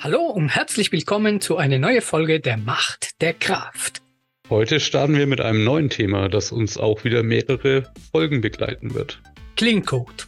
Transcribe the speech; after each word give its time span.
Hallo 0.00 0.26
und 0.26 0.50
herzlich 0.50 0.92
willkommen 0.92 1.40
zu 1.40 1.56
einer 1.56 1.78
neuen 1.78 2.02
Folge 2.02 2.38
der 2.38 2.56
Macht 2.56 3.20
der 3.20 3.34
Kraft. 3.34 4.00
Heute 4.48 4.78
starten 4.78 5.18
wir 5.18 5.26
mit 5.26 5.40
einem 5.40 5.64
neuen 5.64 5.90
Thema, 5.90 6.28
das 6.28 6.52
uns 6.52 6.78
auch 6.78 7.02
wieder 7.02 7.24
mehrere 7.24 7.92
Folgen 8.12 8.40
begleiten 8.40 8.94
wird. 8.94 9.20
Clean 9.56 9.84
Code. 9.84 10.22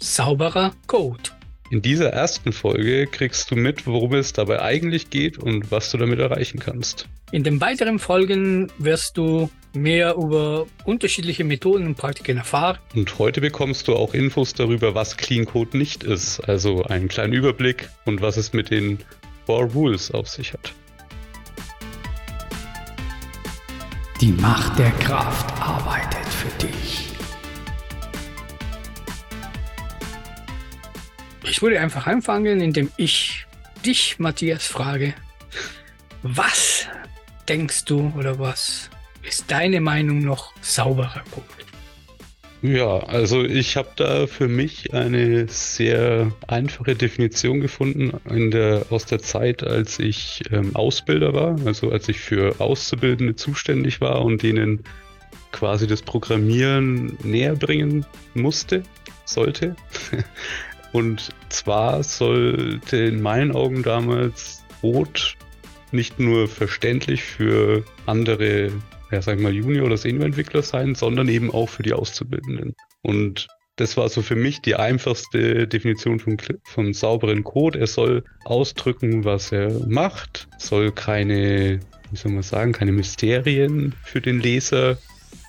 Sauberer 0.00 0.74
Code. 0.88 1.22
In 1.70 1.82
dieser 1.82 2.08
ersten 2.08 2.52
Folge 2.52 3.06
kriegst 3.06 3.48
du 3.52 3.54
mit, 3.54 3.86
worum 3.86 4.14
es 4.14 4.32
dabei 4.32 4.60
eigentlich 4.60 5.08
geht 5.08 5.38
und 5.38 5.70
was 5.70 5.92
du 5.92 5.98
damit 5.98 6.18
erreichen 6.18 6.58
kannst. 6.58 7.08
In 7.30 7.44
den 7.44 7.60
weiteren 7.60 8.00
Folgen 8.00 8.72
wirst 8.78 9.16
du 9.16 9.48
mehr 9.74 10.14
über 10.14 10.66
unterschiedliche 10.84 11.44
Methoden 11.44 11.86
und 11.86 11.94
Praktiken 11.96 12.38
erfahren. 12.38 12.78
Und 12.94 13.18
heute 13.18 13.40
bekommst 13.40 13.88
du 13.88 13.94
auch 13.94 14.14
Infos 14.14 14.54
darüber, 14.54 14.94
was 14.94 15.16
Clean 15.16 15.44
Code 15.44 15.76
nicht 15.76 16.04
ist, 16.04 16.40
also 16.40 16.84
einen 16.84 17.08
kleinen 17.08 17.32
Überblick 17.32 17.88
und 18.04 18.20
was 18.20 18.36
es 18.36 18.52
mit 18.52 18.70
den 18.70 18.98
Four 19.46 19.64
Rules 19.72 20.10
auf 20.10 20.28
sich 20.28 20.52
hat. 20.52 20.72
Die 24.20 24.32
Macht 24.32 24.78
der 24.78 24.92
Kraft 24.92 25.52
arbeitet 25.60 26.24
für 26.28 26.66
dich. 26.66 27.08
Ich 31.44 31.60
würde 31.60 31.80
einfach 31.80 32.06
anfangen, 32.06 32.60
indem 32.60 32.90
ich 32.96 33.46
dich, 33.84 34.18
Matthias, 34.20 34.66
frage, 34.66 35.14
was 36.22 36.86
denkst 37.48 37.84
du 37.84 38.12
oder 38.16 38.38
was 38.38 38.90
ist 39.22 39.50
deine 39.50 39.80
Meinung 39.80 40.24
noch 40.24 40.52
sauberer 40.60 41.22
Code? 41.30 41.46
Ja, 42.62 42.98
also 42.98 43.42
ich 43.42 43.76
habe 43.76 43.88
da 43.96 44.28
für 44.28 44.46
mich 44.46 44.94
eine 44.94 45.48
sehr 45.48 46.30
einfache 46.46 46.94
Definition 46.94 47.60
gefunden 47.60 48.12
der, 48.52 48.86
aus 48.90 49.04
der 49.04 49.18
Zeit, 49.18 49.64
als 49.64 49.98
ich 49.98 50.42
ähm, 50.52 50.76
Ausbilder 50.76 51.34
war, 51.34 51.56
also 51.64 51.90
als 51.90 52.08
ich 52.08 52.20
für 52.20 52.60
Auszubildende 52.60 53.34
zuständig 53.34 54.00
war 54.00 54.22
und 54.22 54.44
denen 54.44 54.84
quasi 55.50 55.88
das 55.88 56.02
Programmieren 56.02 57.18
näher 57.24 57.56
bringen 57.56 58.06
musste, 58.34 58.84
sollte. 59.24 59.74
Und 60.92 61.30
zwar 61.48 62.02
sollte 62.02 62.96
in 62.98 63.22
meinen 63.22 63.52
Augen 63.52 63.82
damals 63.82 64.62
Rot 64.82 65.36
nicht 65.90 66.18
nur 66.18 66.48
verständlich 66.48 67.22
für 67.22 67.82
andere, 68.06 68.70
ja, 69.12 69.24
wir 69.26 69.36
mal, 69.36 69.54
Junior- 69.54 69.86
oder 69.86 69.96
Senior-Entwickler 69.96 70.62
sein, 70.62 70.94
sondern 70.94 71.28
eben 71.28 71.50
auch 71.50 71.68
für 71.68 71.82
die 71.82 71.92
Auszubildenden. 71.92 72.74
Und 73.02 73.46
das 73.76 73.96
war 73.96 74.08
so 74.08 74.22
für 74.22 74.36
mich 74.36 74.60
die 74.62 74.74
einfachste 74.74 75.68
Definition 75.68 76.18
von, 76.18 76.36
von 76.64 76.94
sauberen 76.94 77.44
Code. 77.44 77.78
Er 77.78 77.86
soll 77.86 78.24
ausdrücken, 78.44 79.24
was 79.24 79.52
er 79.52 79.70
macht, 79.86 80.48
soll 80.58 80.92
keine, 80.92 81.80
wie 82.10 82.16
soll 82.16 82.32
man 82.32 82.42
sagen, 82.42 82.72
keine 82.72 82.92
Mysterien 82.92 83.94
für 84.02 84.20
den 84.20 84.40
Leser 84.40 84.98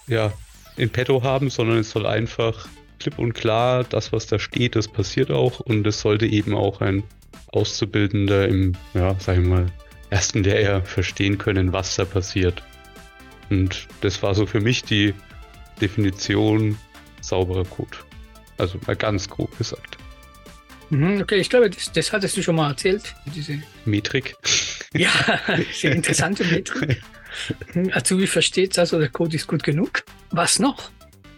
ja, 0.07 0.33
in 0.77 0.89
petto 0.89 1.23
haben, 1.23 1.49
sondern 1.49 1.77
es 1.77 1.91
soll 1.91 2.05
einfach 2.05 2.67
klipp 2.99 3.17
und 3.19 3.33
klar, 3.33 3.83
das, 3.83 4.11
was 4.11 4.27
da 4.27 4.39
steht, 4.39 4.75
das 4.75 4.87
passiert 4.87 5.31
auch 5.31 5.59
und 5.61 5.85
es 5.87 6.01
sollte 6.01 6.25
eben 6.25 6.53
auch 6.53 6.81
ein 6.81 7.03
Auszubildender 7.51 8.47
im, 8.47 8.73
ja, 8.93 9.17
sagen 9.19 9.43
wir 9.43 9.49
mal, 9.49 9.65
ersten 10.09 10.43
Lehrjahr 10.43 10.83
verstehen 10.83 11.37
können, 11.37 11.73
was 11.73 11.95
da 11.95 12.05
passiert. 12.05 12.63
Und 13.53 13.87
das 14.01 14.23
war 14.23 14.33
so 14.33 14.47
für 14.47 14.61
mich 14.61 14.83
die 14.83 15.13
Definition 15.79 16.75
sauberer 17.21 17.65
Code. 17.65 17.97
Also 18.57 18.79
mal 18.87 18.95
ganz 18.95 19.29
grob 19.29 19.55
gesagt. 19.59 19.97
Mhm, 20.89 21.21
okay, 21.21 21.35
ich 21.35 21.51
glaube, 21.51 21.69
das, 21.69 21.91
das 21.91 22.11
hattest 22.11 22.35
du 22.35 22.41
schon 22.41 22.55
mal 22.55 22.71
erzählt. 22.71 23.13
Diese 23.35 23.61
Metrik. 23.85 24.35
Ja, 24.95 25.11
sehr 25.71 25.91
interessante 25.91 26.43
Metrik. 26.45 27.03
Azubi 27.91 28.25
versteht 28.25 28.77
also 28.79 28.97
der 28.97 29.09
Code 29.09 29.35
ist 29.35 29.45
gut 29.45 29.61
genug. 29.61 30.03
Was 30.31 30.57
noch? 30.57 30.89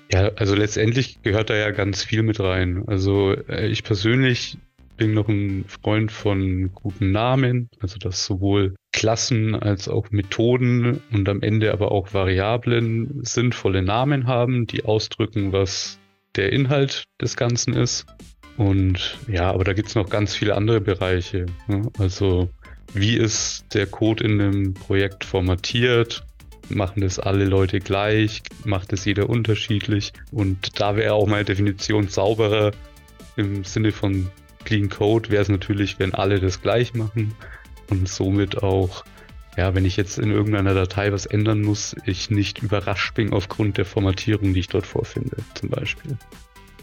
Ja, 0.10 0.30
also 0.38 0.56
letztendlich 0.56 1.22
gehört 1.22 1.50
da 1.50 1.56
ja 1.56 1.72
ganz 1.72 2.02
viel 2.06 2.24
mit 2.24 2.40
rein. 2.40 2.86
Also 2.88 3.34
äh, 3.50 3.68
ich 3.68 3.84
persönlich 3.84 4.58
bin 4.96 5.14
noch 5.14 5.28
ein 5.28 5.66
Freund 5.68 6.14
von 6.14 6.74
guten 6.74 7.12
Namen, 7.12 7.70
also 7.82 7.98
dass 7.98 8.26
sowohl 8.26 8.76
Klassen 8.96 9.56
als 9.56 9.90
auch 9.90 10.10
Methoden 10.12 11.02
und 11.12 11.28
am 11.28 11.42
Ende 11.42 11.74
aber 11.74 11.92
auch 11.92 12.14
Variablen 12.14 13.20
sinnvolle 13.26 13.82
Namen 13.82 14.26
haben, 14.26 14.68
die 14.68 14.86
ausdrücken, 14.86 15.52
was 15.52 16.00
der 16.38 16.54
Inhalt 16.54 17.04
des 17.22 17.36
Ganzen 17.36 17.74
ist. 17.74 18.06
Und 18.56 19.18
ja, 19.28 19.52
aber 19.52 19.66
da 19.66 19.74
gibt's 19.74 19.96
noch 19.96 20.10
ganz 20.10 20.34
viele 20.34 20.56
andere 20.56 20.80
Bereiche. 20.80 21.46
Ne? 21.68 21.92
Also 22.00 22.48
wie 22.94 23.18
ist 23.18 23.66
der 23.74 23.86
Code 23.86 24.24
in 24.24 24.40
einem 24.40 24.74
Projekt 24.74 25.26
formatiert? 25.26 26.24
machen 26.68 27.02
das 27.02 27.20
alle 27.20 27.46
Leute 27.46 27.80
gleich, 27.80 28.42
macht 28.64 28.92
es 28.92 29.06
jeder 29.06 29.30
unterschiedlich. 29.30 30.14
Und 30.32 30.80
da 30.80 30.96
wäre 30.96 31.14
auch 31.14 31.28
meine 31.28 31.46
Definition 31.46 32.08
sauberer 32.08 32.72
im 33.36 33.64
Sinne 33.64 33.92
von 33.92 34.32
Clean 34.64 34.90
Code 34.90 35.30
wäre 35.30 35.44
es 35.44 35.50
natürlich, 35.50 36.00
wenn 36.00 36.16
alle 36.16 36.40
das 36.40 36.60
gleich 36.60 36.96
machen 36.96 37.36
und 37.90 38.08
somit 38.08 38.62
auch, 38.64 39.04
ja, 39.58 39.74
wenn 39.76 39.86
ich 39.86 39.98
jetzt 39.98 40.18
in 40.18 40.32
irgendeiner 40.32 40.74
Datei 40.74 41.12
was 41.12 41.26
ändern 41.26 41.62
muss, 41.62 41.96
ich 42.06 42.30
nicht 42.30 42.60
überrascht 42.60 43.14
bin 43.16 43.34
aufgrund 43.34 43.78
der 43.78 43.86
Formatierung, 43.86 44.54
die 44.54 44.62
ich 44.62 44.68
dort 44.68 44.86
vorfinde, 44.86 45.38
zum 45.54 45.70
Beispiel. 45.70 46.18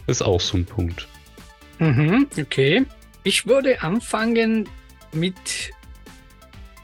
Ist 0.07 0.21
auch 0.21 0.41
so 0.41 0.57
ein 0.57 0.65
Punkt. 0.65 1.07
Mhm, 1.79 2.27
okay. 2.39 2.85
Ich 3.23 3.47
würde 3.47 3.81
anfangen 3.81 4.67
mit, 5.13 5.71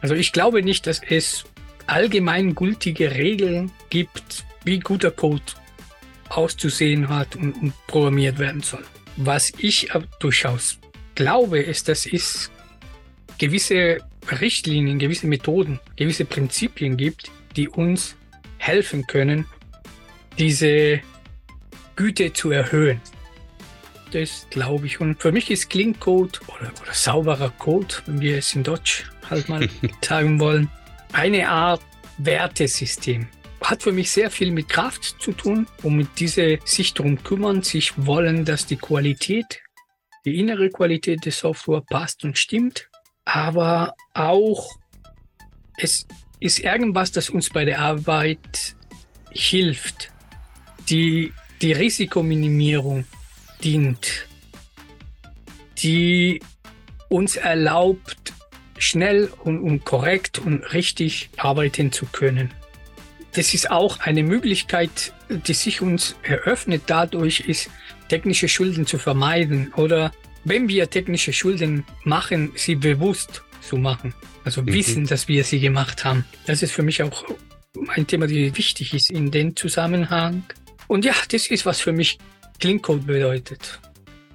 also 0.01 0.15
ich 0.15 0.31
glaube 0.31 0.63
nicht, 0.63 0.87
dass 0.87 1.01
es 1.07 1.45
allgemeingültige 1.87 3.11
Regeln 3.11 3.71
gibt, 3.89 4.45
wie 4.63 4.79
guter 4.79 5.11
Code 5.11 5.41
auszusehen 6.29 7.09
hat 7.09 7.35
und, 7.35 7.53
und 7.53 7.73
programmiert 7.87 8.37
werden 8.37 8.61
soll. 8.61 8.83
Was 9.17 9.51
ich 9.57 9.89
durchaus 10.19 10.77
glaube, 11.15 11.59
ist, 11.59 11.89
dass 11.89 12.05
es 12.05 12.51
gewisse 13.37 13.97
Richtlinien, 14.31 14.99
gewisse 14.99 15.27
Methoden, 15.27 15.79
gewisse 15.95 16.25
Prinzipien 16.25 16.97
gibt, 16.97 17.31
die 17.55 17.69
uns 17.69 18.15
helfen 18.57 19.07
können, 19.07 19.45
diese 20.37 21.01
Güte 21.95 22.33
zu 22.33 22.51
erhöhen. 22.51 23.01
Das 24.11 24.47
glaube 24.49 24.87
ich. 24.87 24.99
Und 24.99 25.21
für 25.21 25.31
mich 25.31 25.51
ist 25.51 25.69
Clean 25.69 25.99
Code 25.99 26.39
oder, 26.47 26.71
oder 26.81 26.93
sauberer 26.93 27.51
Code, 27.51 27.93
wenn 28.05 28.21
wir 28.21 28.37
es 28.37 28.55
in 28.55 28.63
Deutsch 28.63 29.05
halt 29.29 29.49
mal 29.49 29.67
sagen 30.01 30.39
wollen, 30.39 30.69
eine 31.13 31.49
Art 31.49 31.81
Wertesystem. 32.17 33.27
Hat 33.61 33.83
für 33.83 33.91
mich 33.91 34.11
sehr 34.11 34.31
viel 34.31 34.51
mit 34.51 34.69
Kraft 34.69 35.17
zu 35.19 35.33
tun 35.33 35.67
und 35.83 35.97
mit 35.97 36.07
diese 36.17 36.59
sich 36.63 36.93
darum 36.93 37.21
kümmern, 37.23 37.61
sich 37.61 37.93
wollen, 37.97 38.45
dass 38.45 38.65
die 38.65 38.77
Qualität, 38.77 39.61
die 40.25 40.39
innere 40.39 40.69
Qualität 40.69 41.25
der 41.25 41.31
Software 41.31 41.81
passt 41.81 42.23
und 42.23 42.37
stimmt, 42.37 42.89
aber 43.33 43.93
auch 44.13 44.77
es 45.77 46.07
ist 46.39 46.59
irgendwas, 46.59 47.11
das 47.11 47.29
uns 47.29 47.49
bei 47.49 47.63
der 47.63 47.79
Arbeit 47.79 48.75
hilft, 49.31 50.11
die 50.89 51.31
die 51.61 51.73
Risikominimierung 51.73 53.05
dient, 53.63 54.27
die 55.77 56.41
uns 57.09 57.35
erlaubt, 57.35 58.33
schnell 58.77 59.29
und, 59.43 59.59
und 59.59 59.85
korrekt 59.85 60.39
und 60.39 60.73
richtig 60.73 61.29
arbeiten 61.37 61.91
zu 61.91 62.05
können. 62.07 62.51
Das 63.33 63.53
ist 63.53 63.69
auch 63.69 63.99
eine 63.99 64.23
Möglichkeit, 64.23 65.13
die 65.29 65.53
sich 65.53 65.81
uns 65.81 66.15
eröffnet 66.23 66.83
dadurch, 66.87 67.41
ist, 67.41 67.69
technische 68.07 68.47
Schulden 68.47 68.87
zu 68.87 68.97
vermeiden 68.97 69.71
oder 69.75 70.11
wenn 70.43 70.67
wir 70.67 70.89
technische 70.89 71.33
Schulden 71.33 71.83
machen, 72.03 72.51
sie 72.55 72.75
bewusst 72.75 73.43
zu 73.61 73.77
machen. 73.77 74.13
Also 74.43 74.61
mhm. 74.61 74.73
wissen, 74.73 75.05
dass 75.05 75.27
wir 75.27 75.43
sie 75.43 75.59
gemacht 75.59 76.05
haben. 76.05 76.25
Das 76.45 76.63
ist 76.63 76.71
für 76.71 76.83
mich 76.83 77.03
auch 77.03 77.23
ein 77.89 78.07
Thema, 78.07 78.27
das 78.27 78.35
wichtig 78.35 78.93
ist 78.93 79.11
in 79.11 79.31
dem 79.31 79.55
Zusammenhang. 79.55 80.43
Und 80.87 81.05
ja, 81.05 81.13
das 81.29 81.47
ist, 81.47 81.65
was 81.65 81.81
für 81.81 81.91
mich 81.91 82.17
Clean 82.59 82.81
Code 82.81 83.03
bedeutet 83.03 83.79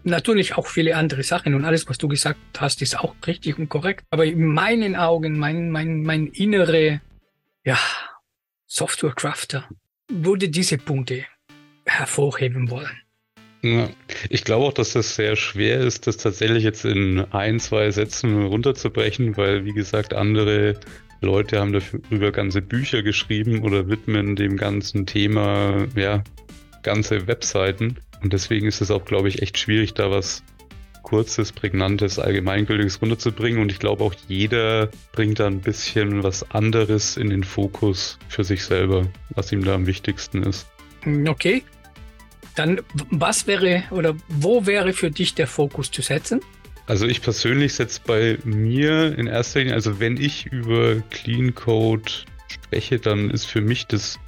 natürlich 0.04 0.56
auch 0.56 0.66
viele 0.66 0.96
andere 0.96 1.22
Sachen 1.22 1.54
und 1.54 1.64
alles, 1.64 1.88
was 1.88 1.98
du 1.98 2.08
gesagt 2.08 2.38
hast, 2.58 2.82
ist 2.82 2.98
auch 2.98 3.14
richtig 3.26 3.58
und 3.58 3.68
korrekt. 3.68 4.04
Aber 4.10 4.24
in 4.24 4.46
meinen 4.46 4.96
Augen, 4.96 5.38
mein, 5.38 5.70
mein, 5.70 6.02
mein 6.02 6.28
innere, 6.28 7.00
ja, 7.64 7.78
Software-Crafter 8.66 9.68
würde 10.08 10.48
diese 10.48 10.78
Punkte 10.78 11.24
hervorheben 11.86 12.70
wollen. 12.70 13.00
Ja, 13.64 13.88
ich 14.28 14.44
glaube 14.44 14.66
auch, 14.66 14.74
dass 14.74 14.92
das 14.92 15.16
sehr 15.16 15.36
schwer 15.36 15.80
ist, 15.80 16.06
das 16.06 16.18
tatsächlich 16.18 16.64
jetzt 16.64 16.84
in 16.84 17.20
ein, 17.30 17.58
zwei 17.60 17.90
Sätzen 17.90 18.44
runterzubrechen, 18.44 19.38
weil, 19.38 19.64
wie 19.64 19.72
gesagt, 19.72 20.12
andere 20.12 20.78
Leute 21.22 21.60
haben 21.60 21.72
darüber 21.72 22.30
ganze 22.30 22.60
Bücher 22.60 23.02
geschrieben 23.02 23.62
oder 23.62 23.88
widmen 23.88 24.36
dem 24.36 24.58
ganzen 24.58 25.06
Thema, 25.06 25.86
ja, 25.96 26.22
ganze 26.82 27.26
Webseiten. 27.26 27.96
Und 28.22 28.34
deswegen 28.34 28.66
ist 28.66 28.82
es 28.82 28.90
auch, 28.90 29.06
glaube 29.06 29.28
ich, 29.28 29.40
echt 29.40 29.56
schwierig, 29.56 29.94
da 29.94 30.10
was 30.10 30.42
kurzes, 31.02 31.50
prägnantes, 31.50 32.18
allgemeingültiges 32.18 33.00
runterzubringen. 33.00 33.62
Und 33.62 33.72
ich 33.72 33.78
glaube 33.78 34.04
auch 34.04 34.14
jeder 34.28 34.90
bringt 35.12 35.40
da 35.40 35.46
ein 35.46 35.60
bisschen 35.60 36.22
was 36.22 36.50
anderes 36.50 37.16
in 37.16 37.30
den 37.30 37.44
Fokus 37.44 38.18
für 38.28 38.44
sich 38.44 38.62
selber, 38.62 39.06
was 39.30 39.52
ihm 39.52 39.64
da 39.64 39.74
am 39.74 39.86
wichtigsten 39.86 40.42
ist. 40.42 40.66
Okay. 41.26 41.62
Dann 42.56 42.80
was 43.10 43.46
wäre 43.46 43.84
oder 43.90 44.14
wo 44.28 44.66
wäre 44.66 44.92
für 44.92 45.10
dich 45.10 45.34
der 45.34 45.46
Fokus 45.46 45.90
zu 45.90 46.02
setzen? 46.02 46.40
Also 46.86 47.06
ich 47.06 47.22
persönlich 47.22 47.74
setze 47.74 48.00
bei 48.06 48.38
mir 48.44 49.18
in 49.18 49.26
erster 49.26 49.60
Linie, 49.60 49.74
also 49.74 50.00
wenn 50.00 50.18
ich 50.18 50.46
über 50.46 50.96
Clean 51.10 51.54
Code 51.54 52.10
spreche, 52.48 52.98
dann 52.98 53.30
ist 53.30 53.46
für 53.46 53.62
mich 53.62 53.86
das 53.86 54.18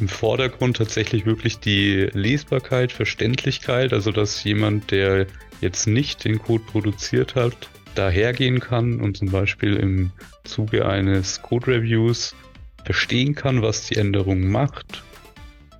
im 0.00 0.08
Vordergrund 0.08 0.76
tatsächlich 0.76 1.26
wirklich 1.26 1.58
die 1.58 2.08
Lesbarkeit, 2.12 2.92
Verständlichkeit, 2.92 3.92
also 3.92 4.10
dass 4.10 4.44
jemand, 4.44 4.90
der 4.90 5.26
jetzt 5.60 5.86
nicht 5.86 6.24
den 6.24 6.38
Code 6.38 6.64
produziert 6.64 7.34
hat, 7.34 7.56
dahergehen 7.94 8.60
kann 8.60 9.00
und 9.00 9.16
zum 9.16 9.30
Beispiel 9.30 9.76
im 9.76 10.12
Zuge 10.44 10.86
eines 10.86 11.40
Code 11.42 11.68
Reviews 11.68 12.34
verstehen 12.84 13.34
kann, 13.34 13.62
was 13.62 13.86
die 13.86 13.96
Änderung 13.96 14.48
macht, 14.48 15.02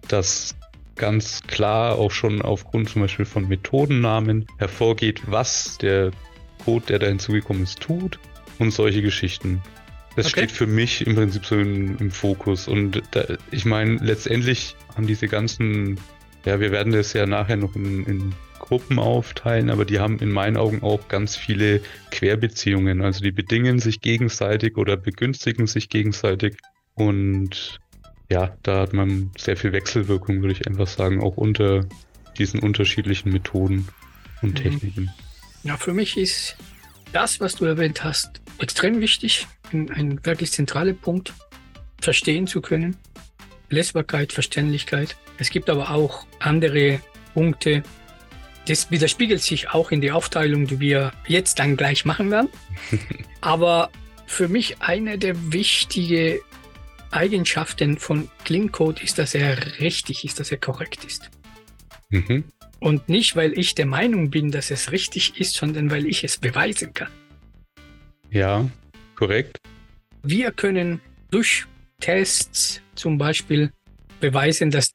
dass 0.08 0.54
ganz 1.02 1.42
klar 1.48 1.98
auch 1.98 2.12
schon 2.12 2.40
aufgrund 2.42 2.88
zum 2.88 3.02
Beispiel 3.02 3.24
von 3.24 3.48
Methodennamen 3.48 4.46
hervorgeht, 4.58 5.20
was 5.26 5.76
der 5.78 6.12
Code, 6.64 6.86
der 6.86 7.00
da 7.00 7.08
hinzugekommen 7.08 7.64
ist, 7.64 7.80
tut 7.80 8.20
und 8.60 8.70
solche 8.70 9.02
Geschichten. 9.02 9.60
Das 10.14 10.26
okay. 10.26 10.42
steht 10.42 10.52
für 10.52 10.68
mich 10.68 11.04
im 11.04 11.16
Prinzip 11.16 11.44
so 11.44 11.58
im, 11.58 11.96
im 11.98 12.12
Fokus. 12.12 12.68
Und 12.68 13.02
da, 13.10 13.24
ich 13.50 13.64
meine, 13.64 13.96
letztendlich 13.96 14.76
haben 14.94 15.08
diese 15.08 15.26
ganzen, 15.26 15.98
ja, 16.44 16.60
wir 16.60 16.70
werden 16.70 16.92
das 16.92 17.14
ja 17.14 17.26
nachher 17.26 17.56
noch 17.56 17.74
in, 17.74 18.04
in 18.04 18.34
Gruppen 18.60 19.00
aufteilen, 19.00 19.70
aber 19.70 19.84
die 19.84 19.98
haben 19.98 20.20
in 20.20 20.30
meinen 20.30 20.56
Augen 20.56 20.84
auch 20.84 21.08
ganz 21.08 21.34
viele 21.34 21.80
Querbeziehungen. 22.12 23.02
Also 23.02 23.24
die 23.24 23.32
bedingen 23.32 23.80
sich 23.80 24.00
gegenseitig 24.00 24.76
oder 24.76 24.96
begünstigen 24.96 25.66
sich 25.66 25.88
gegenseitig. 25.88 26.58
Und 26.94 27.80
ja, 28.30 28.56
da 28.62 28.80
hat 28.80 28.92
man 28.92 29.30
sehr 29.36 29.56
viel 29.56 29.72
Wechselwirkung, 29.72 30.40
würde 30.40 30.52
ich 30.52 30.66
einfach 30.66 30.86
sagen, 30.86 31.22
auch 31.22 31.36
unter 31.36 31.86
diesen 32.38 32.60
unterschiedlichen 32.60 33.30
Methoden 33.32 33.88
und 34.40 34.50
mhm. 34.50 34.62
Techniken. 34.62 35.10
Ja, 35.62 35.76
für 35.76 35.92
mich 35.92 36.16
ist 36.16 36.56
das, 37.12 37.40
was 37.40 37.56
du 37.56 37.64
erwähnt 37.66 38.04
hast, 38.04 38.40
extrem 38.58 39.00
wichtig. 39.00 39.46
Ein, 39.72 39.90
ein 39.90 40.24
wirklich 40.24 40.52
zentraler 40.52 40.92
Punkt, 40.92 41.32
verstehen 42.00 42.46
zu 42.46 42.60
können. 42.60 42.96
Lesbarkeit, 43.70 44.32
Verständlichkeit. 44.32 45.16
Es 45.38 45.50
gibt 45.50 45.70
aber 45.70 45.90
auch 45.90 46.26
andere 46.40 47.00
Punkte. 47.34 47.82
Das 48.66 48.90
widerspiegelt 48.90 49.42
sich 49.42 49.70
auch 49.70 49.90
in 49.90 50.00
die 50.00 50.12
Aufteilung, 50.12 50.66
die 50.66 50.78
wir 50.78 51.12
jetzt 51.26 51.58
dann 51.58 51.76
gleich 51.76 52.04
machen 52.04 52.30
werden. 52.30 52.48
aber 53.40 53.90
für 54.26 54.48
mich 54.48 54.80
eine 54.80 55.18
der 55.18 55.52
wichtigen 55.52 56.38
Eigenschaften 57.12 57.98
von 57.98 58.28
Clean 58.44 58.72
Code 58.72 59.02
ist, 59.02 59.18
dass 59.18 59.34
er 59.34 59.80
richtig 59.80 60.24
ist, 60.24 60.40
dass 60.40 60.50
er 60.50 60.58
korrekt 60.58 61.04
ist. 61.04 61.30
Mhm. 62.10 62.44
Und 62.80 63.08
nicht, 63.08 63.36
weil 63.36 63.56
ich 63.56 63.74
der 63.74 63.86
Meinung 63.86 64.30
bin, 64.30 64.50
dass 64.50 64.70
es 64.70 64.90
richtig 64.90 65.38
ist, 65.38 65.54
sondern 65.54 65.90
weil 65.90 66.06
ich 66.06 66.24
es 66.24 66.38
beweisen 66.38 66.92
kann. 66.94 67.10
Ja, 68.30 68.68
korrekt. 69.14 69.60
Wir 70.22 70.50
können 70.50 71.00
durch 71.30 71.66
Tests 72.00 72.80
zum 72.94 73.18
Beispiel 73.18 73.70
beweisen, 74.20 74.70
dass 74.70 74.92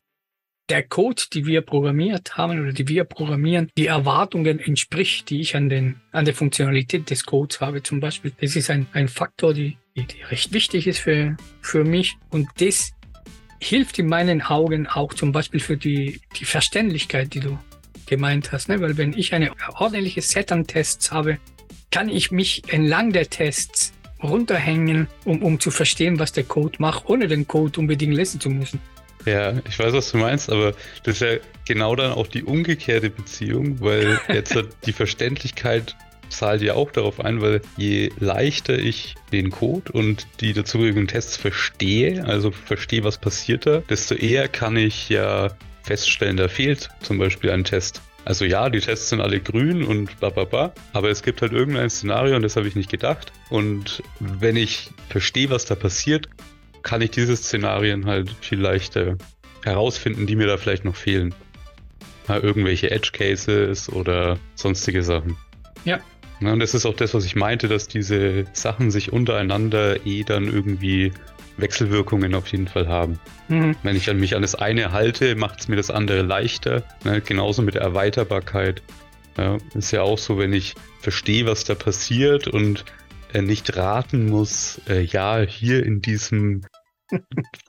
der 0.69 0.83
Code, 0.83 1.23
die 1.33 1.45
wir 1.45 1.61
programmiert 1.61 2.37
haben 2.37 2.59
oder 2.61 2.73
die 2.73 2.87
wir 2.87 3.05
programmieren, 3.05 3.71
die 3.77 3.87
Erwartungen 3.87 4.59
entspricht, 4.59 5.29
die 5.29 5.41
ich 5.41 5.55
an, 5.55 5.69
den, 5.69 6.01
an 6.11 6.25
der 6.25 6.33
Funktionalität 6.33 7.09
des 7.09 7.25
Codes 7.25 7.61
habe. 7.61 7.83
Zum 7.83 7.99
Beispiel, 7.99 8.33
das 8.41 8.55
ist 8.55 8.69
ein, 8.69 8.87
ein 8.93 9.07
Faktor, 9.07 9.53
die, 9.53 9.77
die 9.95 10.21
recht 10.29 10.53
wichtig 10.53 10.87
ist 10.87 10.99
für, 10.99 11.37
für 11.61 11.83
mich. 11.83 12.17
Und 12.29 12.47
das 12.59 12.91
hilft 13.59 13.97
in 13.99 14.07
meinen 14.07 14.41
Augen 14.41 14.87
auch 14.87 15.13
zum 15.13 15.31
Beispiel 15.31 15.59
für 15.59 15.77
die, 15.77 16.19
die 16.37 16.45
Verständlichkeit, 16.45 17.33
die 17.33 17.39
du 17.39 17.57
gemeint 18.05 18.51
hast. 18.51 18.69
Ne? 18.69 18.81
Weil 18.81 18.97
wenn 18.97 19.13
ich 19.13 19.33
eine 19.33 19.51
ordentliche 19.75 20.21
Set 20.21 20.51
an 20.51 20.67
Tests 20.67 21.11
habe, 21.11 21.37
kann 21.91 22.09
ich 22.09 22.31
mich 22.31 22.63
entlang 22.71 23.13
der 23.13 23.29
Tests 23.29 23.93
runterhängen, 24.21 25.07
um, 25.25 25.41
um 25.41 25.59
zu 25.59 25.71
verstehen, 25.71 26.19
was 26.19 26.31
der 26.31 26.43
Code 26.43 26.77
macht, 26.79 27.07
ohne 27.07 27.27
den 27.27 27.47
Code 27.47 27.79
unbedingt 27.79 28.13
lesen 28.13 28.39
zu 28.39 28.49
müssen. 28.49 28.79
Ja, 29.27 29.53
ich 29.67 29.77
weiß, 29.77 29.91
was 29.91 30.11
du 30.11 30.17
meinst, 30.19 30.49
aber 30.49 30.71
das 31.03 31.15
ist 31.15 31.21
ja 31.21 31.37
genau 31.67 31.97
dann 31.97 32.13
auch 32.13 32.27
die 32.27 32.43
umgekehrte 32.43 33.09
Beziehung, 33.09 33.81
weil 33.81 34.21
jetzt 34.29 34.57
die 34.85 34.93
Verständlichkeit 34.93 35.97
zahlt 36.29 36.61
ja 36.61 36.75
auch 36.75 36.91
darauf 36.91 37.19
ein, 37.19 37.41
weil 37.41 37.61
je 37.75 38.09
leichter 38.19 38.79
ich 38.79 39.15
den 39.33 39.49
Code 39.51 39.91
und 39.91 40.27
die 40.39 40.53
dazugehörigen 40.53 41.09
Tests 41.09 41.35
verstehe, 41.35 42.23
also 42.25 42.51
verstehe, 42.51 43.03
was 43.03 43.17
passiert 43.17 43.65
da, 43.65 43.79
desto 43.89 44.15
eher 44.15 44.47
kann 44.47 44.77
ich 44.77 45.09
ja 45.09 45.49
feststellen, 45.83 46.37
da 46.37 46.47
fehlt 46.47 46.89
zum 47.01 47.17
Beispiel 47.17 47.51
ein 47.51 47.65
Test. 47.65 48.01
Also 48.23 48.45
ja, 48.45 48.69
die 48.69 48.79
Tests 48.79 49.09
sind 49.09 49.19
alle 49.19 49.41
grün 49.41 49.83
und 49.83 50.17
bla 50.21 50.29
bla 50.29 50.45
bla, 50.45 50.73
aber 50.93 51.09
es 51.09 51.21
gibt 51.21 51.41
halt 51.41 51.51
irgendein 51.51 51.89
Szenario 51.89 52.37
und 52.37 52.43
das 52.43 52.55
habe 52.55 52.69
ich 52.69 52.75
nicht 52.75 52.89
gedacht. 52.89 53.33
Und 53.49 54.01
wenn 54.21 54.55
ich 54.55 54.89
verstehe, 55.09 55.49
was 55.49 55.65
da 55.65 55.75
passiert, 55.75 56.29
kann 56.87 57.01
ich 57.01 57.11
diese 57.11 57.35
Szenarien 57.35 58.05
halt 58.05 58.31
viel 58.39 58.59
leichter 58.59 59.17
herausfinden, 59.63 60.25
die 60.25 60.37
mir 60.37 60.47
da 60.47 60.57
vielleicht 60.57 60.85
noch 60.85 60.95
fehlen. 60.95 61.35
Ja, 62.29 62.37
irgendwelche 62.37 62.89
Edge 62.91 63.11
Cases 63.11 63.91
oder 63.91 64.39
sonstige 64.55 65.03
Sachen. 65.03 65.35
Ja. 65.83 65.99
ja. 66.39 66.53
Und 66.53 66.59
das 66.59 66.73
ist 66.73 66.85
auch 66.85 66.95
das, 66.95 67.13
was 67.13 67.25
ich 67.25 67.35
meinte, 67.35 67.67
dass 67.67 67.89
diese 67.89 68.45
Sachen 68.53 68.89
sich 68.89 69.11
untereinander 69.11 70.05
eh 70.05 70.23
dann 70.23 70.45
irgendwie 70.45 71.11
Wechselwirkungen 71.57 72.33
auf 72.35 72.47
jeden 72.47 72.67
Fall 72.67 72.87
haben. 72.87 73.19
Mhm. 73.49 73.75
Wenn 73.83 73.97
ich 73.97 74.09
an 74.09 74.17
mich 74.17 74.35
an 74.35 74.41
das 74.41 74.55
eine 74.55 74.93
halte, 74.93 75.35
macht 75.35 75.59
es 75.59 75.67
mir 75.67 75.75
das 75.75 75.91
andere 75.91 76.21
leichter. 76.21 76.83
Ne? 77.03 77.19
Genauso 77.19 77.63
mit 77.63 77.75
der 77.75 77.81
Erweiterbarkeit. 77.81 78.81
Ja, 79.37 79.57
ist 79.73 79.91
ja 79.91 80.03
auch 80.03 80.17
so, 80.17 80.37
wenn 80.37 80.53
ich 80.53 80.75
verstehe, 81.01 81.45
was 81.45 81.65
da 81.65 81.75
passiert 81.75 82.47
und 82.47 82.85
äh, 83.33 83.41
nicht 83.41 83.75
raten 83.75 84.27
muss, 84.27 84.79
äh, 84.87 85.01
ja, 85.01 85.39
hier 85.39 85.85
in 85.85 86.01
diesem 86.01 86.61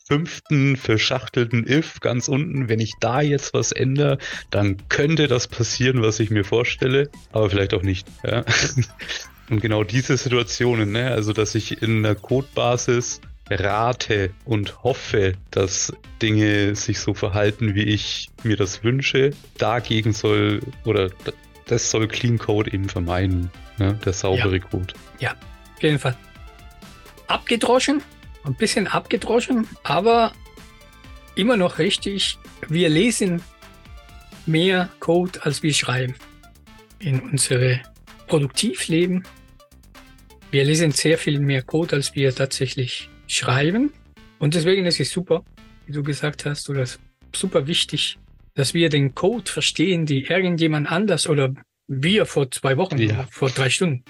fünften 0.06 0.76
verschachtelten 0.76 1.68
If 1.68 2.00
ganz 2.00 2.28
unten, 2.28 2.68
wenn 2.68 2.80
ich 2.80 2.94
da 3.00 3.20
jetzt 3.20 3.54
was 3.54 3.72
ändere, 3.72 4.18
dann 4.50 4.76
könnte 4.88 5.28
das 5.28 5.48
passieren, 5.48 6.02
was 6.02 6.20
ich 6.20 6.30
mir 6.30 6.44
vorstelle, 6.44 7.10
aber 7.32 7.50
vielleicht 7.50 7.74
auch 7.74 7.82
nicht. 7.82 8.08
Ja? 8.24 8.44
Und 9.50 9.60
genau 9.60 9.82
diese 9.82 10.16
Situationen, 10.16 10.92
ne? 10.92 11.10
also 11.10 11.32
dass 11.32 11.54
ich 11.54 11.80
in 11.82 12.04
einer 12.04 12.14
Codebasis 12.14 13.20
rate 13.50 14.30
und 14.44 14.82
hoffe, 14.84 15.34
dass 15.50 15.92
Dinge 16.20 16.74
sich 16.74 17.00
so 17.00 17.14
verhalten, 17.14 17.74
wie 17.74 17.84
ich 17.84 18.28
mir 18.42 18.56
das 18.56 18.84
wünsche. 18.84 19.30
Dagegen 19.56 20.12
soll 20.12 20.60
oder 20.84 21.10
das 21.66 21.90
soll 21.90 22.08
Clean 22.08 22.38
Code 22.38 22.72
eben 22.72 22.90
vermeiden, 22.90 23.50
ne? 23.78 23.98
der 24.04 24.12
saubere 24.12 24.58
ja. 24.58 24.64
Code. 24.64 24.94
Ja, 25.18 25.34
auf 25.76 25.82
jeden 25.82 25.98
Fall. 25.98 26.16
Abgedroschen, 27.26 28.02
ein 28.48 28.54
bisschen 28.54 28.86
abgedroschen, 28.86 29.66
aber 29.82 30.32
immer 31.34 31.56
noch 31.56 31.78
richtig. 31.78 32.38
Wir 32.68 32.88
lesen 32.88 33.42
mehr 34.46 34.88
Code, 35.00 35.40
als 35.42 35.62
wir 35.62 35.72
schreiben 35.72 36.14
in 36.98 37.20
unsere 37.20 37.80
Produktivleben. 38.26 39.24
Wir 40.50 40.64
lesen 40.64 40.92
sehr 40.92 41.18
viel 41.18 41.38
mehr 41.40 41.62
Code, 41.62 41.96
als 41.96 42.14
wir 42.14 42.34
tatsächlich 42.34 43.10
schreiben. 43.26 43.92
Und 44.38 44.54
deswegen 44.54 44.86
ist 44.86 44.98
es 44.98 45.10
super, 45.10 45.44
wie 45.86 45.92
du 45.92 46.02
gesagt 46.02 46.44
hast, 46.44 46.70
oder 46.70 46.86
super 47.34 47.66
wichtig, 47.66 48.18
dass 48.54 48.74
wir 48.74 48.88
den 48.88 49.14
Code 49.14 49.50
verstehen, 49.50 50.06
die 50.06 50.24
irgendjemand 50.24 50.90
anders 50.90 51.28
oder 51.28 51.54
wir 51.86 52.26
vor 52.26 52.50
zwei 52.50 52.76
Wochen, 52.76 52.98
ja. 52.98 53.26
vor 53.30 53.50
drei 53.50 53.70
Stunden 53.70 54.04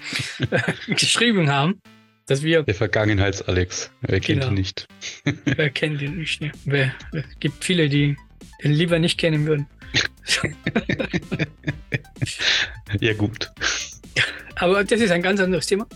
geschrieben 0.87 1.49
haben. 1.49 1.81
Dass 2.29 2.43
wir 2.43 2.63
Der 2.63 2.75
Vergangenheits-Alex, 2.75 3.89
wer 4.01 4.19
kennt 4.19 4.41
genau. 4.41 4.51
ihn 4.51 4.53
nicht? 4.53 4.87
wer 5.45 5.69
kennt 5.71 6.01
ihn 6.01 6.17
nicht? 6.17 6.41
Ne? 6.41 6.51
Wer, 6.65 6.93
es 7.11 7.25
gibt 7.39 7.63
viele, 7.63 7.89
die 7.89 8.15
den 8.63 8.73
lieber 8.73 8.99
nicht 8.99 9.17
kennen 9.17 9.47
würden. 9.47 9.67
ja, 12.99 13.13
gut. 13.13 13.51
Aber 14.55 14.83
das 14.83 15.01
ist 15.01 15.09
ein 15.11 15.23
ganz 15.23 15.39
anderes 15.39 15.65
Thema 15.65 15.87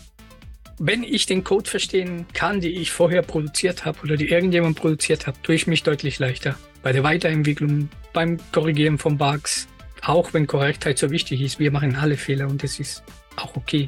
wenn 0.79 1.03
ich 1.03 1.25
den 1.25 1.43
Code 1.43 1.69
verstehen 1.69 2.25
kann, 2.33 2.59
die 2.59 2.81
ich 2.81 2.91
vorher 2.91 3.21
produziert 3.21 3.85
habe 3.85 3.99
oder 4.03 4.17
die 4.17 4.29
irgendjemand 4.29 4.75
produziert 4.77 5.27
hat, 5.27 5.41
tue 5.43 5.55
ich 5.55 5.67
mich 5.67 5.83
deutlich 5.83 6.19
leichter. 6.19 6.57
Bei 6.81 6.91
der 6.91 7.03
Weiterentwicklung, 7.03 7.89
beim 8.11 8.37
Korrigieren 8.51 8.97
von 8.97 9.17
Bugs, 9.17 9.67
auch 10.01 10.33
wenn 10.33 10.47
Korrektheit 10.47 10.97
so 10.97 11.11
wichtig 11.11 11.41
ist, 11.41 11.59
wir 11.59 11.71
machen 11.71 11.95
alle 11.95 12.17
Fehler 12.17 12.47
und 12.47 12.63
das 12.63 12.79
ist 12.79 13.03
auch 13.35 13.55
okay. 13.55 13.87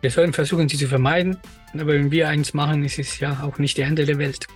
Wir 0.00 0.10
sollen 0.10 0.32
versuchen, 0.32 0.68
sie 0.68 0.76
zu 0.76 0.86
vermeiden, 0.86 1.36
aber 1.74 1.94
wenn 1.94 2.10
wir 2.10 2.28
eins 2.28 2.54
machen, 2.54 2.84
ist 2.84 2.98
es 2.98 3.18
ja 3.18 3.42
auch 3.42 3.58
nicht 3.58 3.76
die 3.76 3.82
Ende 3.82 4.04
der 4.04 4.18
Welt. 4.18 4.46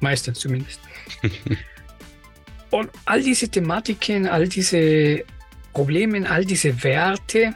Meistens 0.00 0.40
zumindest. 0.40 0.80
und 2.70 2.90
all 3.04 3.22
diese 3.22 3.48
Thematiken, 3.48 4.26
all 4.26 4.48
diese 4.48 5.24
Probleme, 5.72 6.28
all 6.28 6.44
diese 6.44 6.82
Werte 6.82 7.54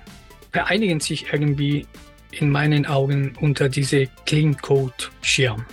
vereinigen 0.53 1.01
sich 1.01 1.33
irgendwie 1.33 1.87
in 2.31 2.51
meinen 2.51 2.87
Augen 2.87 3.35
unter 3.41 3.69
diese 3.69 4.07
Clean 4.25 4.57
Code 4.57 4.95
Schirm. 5.21 5.65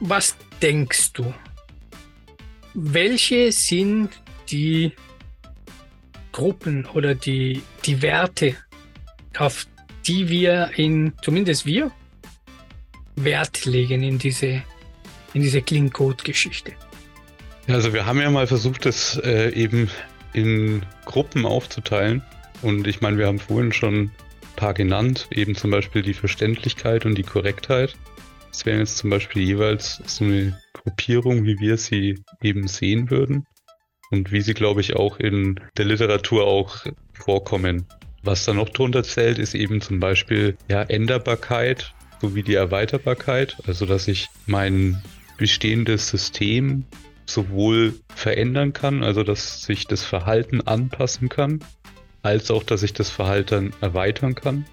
Was 0.00 0.36
denkst 0.62 1.12
du? 1.12 1.34
Welche 2.74 3.52
sind 3.52 4.10
die 4.50 4.92
Gruppen 6.32 6.86
oder 6.86 7.14
die, 7.14 7.62
die 7.84 8.02
Werte, 8.02 8.56
auf 9.38 9.66
die 10.06 10.28
wir 10.28 10.70
in, 10.76 11.12
zumindest 11.22 11.66
wir, 11.66 11.90
Wert 13.16 13.64
legen 13.64 14.02
in 14.02 14.18
diese, 14.18 14.62
in 15.32 15.42
diese 15.42 15.62
Clean 15.62 15.90
Code 15.90 16.22
Geschichte? 16.24 16.72
Also 17.68 17.92
wir 17.92 18.04
haben 18.04 18.20
ja 18.20 18.30
mal 18.30 18.46
versucht, 18.46 18.84
das 18.84 19.20
äh, 19.24 19.50
eben 19.50 19.90
in 20.32 20.84
Gruppen 21.06 21.46
aufzuteilen. 21.46 22.22
Und 22.62 22.86
ich 22.86 23.00
meine, 23.00 23.18
wir 23.18 23.26
haben 23.26 23.38
vorhin 23.38 23.72
schon 23.72 23.94
ein 23.94 24.12
paar 24.56 24.74
genannt, 24.74 25.28
eben 25.30 25.54
zum 25.54 25.70
Beispiel 25.70 26.02
die 26.02 26.14
Verständlichkeit 26.14 27.06
und 27.06 27.16
die 27.16 27.22
Korrektheit. 27.22 27.94
Das 28.50 28.66
wären 28.66 28.78
jetzt 28.80 28.98
zum 28.98 29.10
Beispiel 29.10 29.42
jeweils 29.42 30.00
so 30.06 30.24
eine 30.24 30.58
Gruppierung, 30.72 31.44
wie 31.44 31.58
wir 31.58 31.76
sie 31.76 32.22
eben 32.42 32.68
sehen 32.68 33.10
würden 33.10 33.46
und 34.10 34.30
wie 34.30 34.42
sie, 34.42 34.54
glaube 34.54 34.80
ich, 34.80 34.96
auch 34.96 35.18
in 35.18 35.58
der 35.76 35.86
Literatur 35.86 36.46
auch 36.46 36.84
vorkommen. 37.12 37.86
Was 38.24 38.46
da 38.46 38.54
noch 38.54 38.70
drunter 38.70 39.02
zählt, 39.02 39.38
ist 39.38 39.54
eben 39.54 39.82
zum 39.82 40.00
Beispiel 40.00 40.56
ja, 40.68 40.82
Änderbarkeit 40.82 41.92
sowie 42.22 42.42
die 42.42 42.54
Erweiterbarkeit, 42.54 43.58
also 43.66 43.84
dass 43.84 44.08
ich 44.08 44.28
mein 44.46 45.02
bestehendes 45.36 46.08
System 46.08 46.84
sowohl 47.26 47.94
verändern 48.14 48.72
kann, 48.72 49.02
also 49.02 49.24
dass 49.24 49.62
sich 49.62 49.86
das 49.86 50.04
Verhalten 50.04 50.62
anpassen 50.62 51.28
kann, 51.28 51.60
als 52.22 52.50
auch, 52.50 52.62
dass 52.62 52.82
ich 52.82 52.94
das 52.94 53.10
Verhalten 53.10 53.74
erweitern 53.82 54.34
kann. 54.34 54.64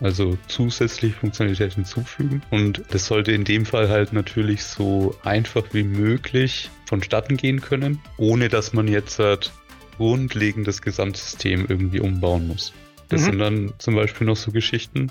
Also 0.00 0.38
zusätzliche 0.48 1.14
Funktionalität 1.14 1.74
hinzufügen. 1.74 2.42
Und 2.50 2.82
das 2.90 3.06
sollte 3.06 3.32
in 3.32 3.44
dem 3.44 3.66
Fall 3.66 3.90
halt 3.90 4.14
natürlich 4.14 4.64
so 4.64 5.14
einfach 5.22 5.64
wie 5.72 5.84
möglich 5.84 6.70
vonstatten 6.86 7.36
gehen 7.36 7.60
können, 7.60 8.00
ohne 8.16 8.48
dass 8.48 8.72
man 8.72 8.88
jetzt 8.88 9.18
halt 9.18 9.52
grundlegend 9.98 10.66
das 10.66 10.80
Gesamtsystem 10.80 11.66
irgendwie 11.68 12.00
umbauen 12.00 12.46
muss. 12.48 12.72
Das 13.08 13.22
mhm. 13.22 13.24
sind 13.24 13.38
dann 13.38 13.72
zum 13.78 13.94
Beispiel 13.94 14.26
noch 14.26 14.36
so 14.36 14.50
Geschichten. 14.50 15.10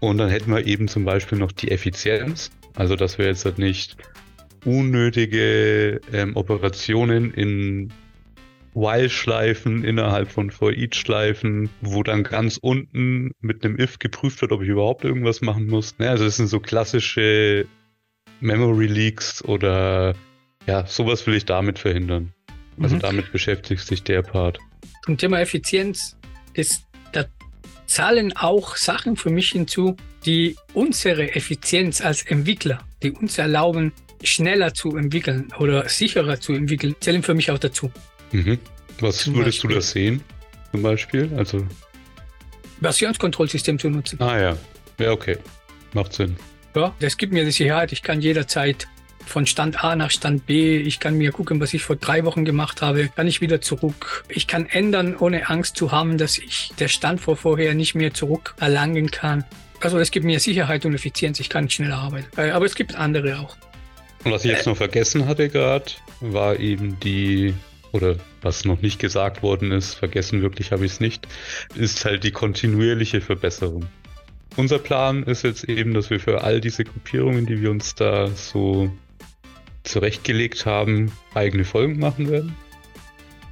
Und 0.00 0.18
dann 0.18 0.28
hätten 0.28 0.50
wir 0.50 0.66
eben 0.66 0.88
zum 0.88 1.04
Beispiel 1.04 1.38
noch 1.38 1.52
die 1.52 1.70
Effizienz. 1.70 2.50
Also, 2.74 2.96
dass 2.96 3.18
wir 3.18 3.26
jetzt 3.26 3.44
halt 3.44 3.58
nicht 3.58 3.96
unnötige 4.64 6.00
ähm, 6.12 6.36
Operationen 6.36 7.32
in 7.32 7.92
While-Schleifen 8.74 9.84
innerhalb 9.84 10.30
von 10.30 10.50
For-Each-Schleifen, 10.50 11.70
wo 11.80 12.02
dann 12.02 12.24
ganz 12.24 12.56
unten 12.56 13.30
mit 13.40 13.64
einem 13.64 13.78
If 13.78 13.98
geprüft 14.00 14.40
wird, 14.40 14.52
ob 14.52 14.62
ich 14.62 14.68
überhaupt 14.68 15.04
irgendwas 15.04 15.40
machen 15.42 15.66
muss. 15.68 15.96
Ne, 15.98 16.10
also 16.10 16.24
das 16.24 16.36
sind 16.36 16.48
so 16.48 16.58
klassische 16.58 17.66
Memory 18.40 18.86
Leaks 18.86 19.44
oder 19.44 20.14
ja, 20.66 20.86
sowas 20.86 21.26
will 21.26 21.34
ich 21.34 21.44
damit 21.44 21.78
verhindern. 21.78 22.32
Also 22.80 22.96
mhm. 22.96 23.00
damit 23.00 23.32
beschäftigt 23.32 23.86
sich 23.86 24.02
der 24.02 24.22
Part. 24.22 24.58
Zum 25.04 25.16
Thema 25.16 25.40
Effizienz 25.40 26.16
ist, 26.54 26.83
zahlen 27.86 28.36
auch 28.36 28.76
Sachen 28.76 29.16
für 29.16 29.30
mich 29.30 29.50
hinzu, 29.50 29.96
die 30.24 30.56
unsere 30.72 31.34
Effizienz 31.34 32.00
als 32.00 32.22
Entwickler, 32.22 32.78
die 33.02 33.12
uns 33.12 33.38
erlauben, 33.38 33.92
schneller 34.22 34.72
zu 34.72 34.96
entwickeln 34.96 35.48
oder 35.58 35.88
sicherer 35.88 36.40
zu 36.40 36.52
entwickeln, 36.54 36.94
zählen 37.00 37.22
für 37.22 37.34
mich 37.34 37.50
auch 37.50 37.58
dazu. 37.58 37.90
Mhm. 38.32 38.58
Was 39.00 39.18
Zum 39.18 39.34
würdest 39.34 39.58
Beispiel. 39.58 39.70
du 39.70 39.74
da 39.74 39.80
sehen? 39.80 40.22
Zum 40.70 40.82
Beispiel? 40.82 41.30
Also. 41.36 41.66
Versionskontrollsystem 42.80 43.78
zu 43.78 43.90
nutzen. 43.90 44.20
Ah 44.20 44.38
ja. 44.40 44.56
Ja, 44.98 45.10
okay. 45.10 45.38
Macht 45.92 46.12
Sinn. 46.12 46.36
Ja, 46.74 46.94
das 47.00 47.16
gibt 47.16 47.32
mir 47.32 47.44
die 47.44 47.50
Sicherheit. 47.50 47.92
Ich 47.92 48.02
kann 48.02 48.20
jederzeit 48.20 48.88
von 49.26 49.46
Stand 49.46 49.82
A 49.82 49.96
nach 49.96 50.10
Stand 50.10 50.46
B. 50.46 50.76
Ich 50.76 51.00
kann 51.00 51.16
mir 51.16 51.32
gucken, 51.32 51.60
was 51.60 51.74
ich 51.74 51.82
vor 51.82 51.96
drei 51.96 52.24
Wochen 52.24 52.44
gemacht 52.44 52.82
habe. 52.82 53.08
Kann 53.14 53.26
ich 53.26 53.40
wieder 53.40 53.60
zurück. 53.60 54.24
Ich 54.28 54.46
kann 54.46 54.66
ändern, 54.66 55.16
ohne 55.18 55.48
Angst 55.48 55.76
zu 55.76 55.92
haben, 55.92 56.18
dass 56.18 56.38
ich 56.38 56.72
der 56.78 56.88
Stand 56.88 57.20
vor 57.20 57.36
vorher 57.36 57.74
nicht 57.74 57.94
mehr 57.94 58.14
zurück 58.14 58.54
erlangen 58.60 59.10
kann. 59.10 59.44
Also 59.80 59.98
es 59.98 60.10
gibt 60.10 60.24
mir 60.24 60.40
Sicherheit 60.40 60.86
und 60.86 60.94
Effizienz. 60.94 61.40
Ich 61.40 61.48
kann 61.48 61.68
schneller 61.68 61.98
arbeiten. 61.98 62.28
Äh, 62.40 62.50
aber 62.50 62.64
es 62.64 62.74
gibt 62.74 62.94
andere 62.94 63.40
auch. 63.40 63.56
Und 64.24 64.32
was 64.32 64.44
ich 64.44 64.50
jetzt 64.50 64.66
noch 64.66 64.76
vergessen 64.76 65.26
hatte 65.26 65.50
gerade, 65.50 65.92
war 66.20 66.58
eben 66.58 66.98
die, 67.00 67.54
oder 67.92 68.16
was 68.40 68.64
noch 68.64 68.80
nicht 68.80 68.98
gesagt 68.98 69.42
worden 69.42 69.70
ist, 69.70 69.94
vergessen 69.94 70.40
wirklich 70.40 70.72
habe 70.72 70.86
ich 70.86 70.92
es 70.92 71.00
nicht, 71.00 71.28
ist 71.74 72.04
halt 72.06 72.24
die 72.24 72.30
kontinuierliche 72.30 73.20
Verbesserung. 73.20 73.86
Unser 74.56 74.78
Plan 74.78 75.24
ist 75.24 75.42
jetzt 75.42 75.64
eben, 75.64 75.94
dass 75.94 76.10
wir 76.10 76.20
für 76.20 76.42
all 76.42 76.60
diese 76.60 76.84
Gruppierungen, 76.84 77.44
die 77.44 77.60
wir 77.60 77.70
uns 77.70 77.94
da 77.94 78.28
so 78.28 78.90
zurechtgelegt 79.84 80.66
haben, 80.66 81.12
eigene 81.34 81.64
Folgen 81.64 81.98
machen 81.98 82.30
werden. 82.30 82.56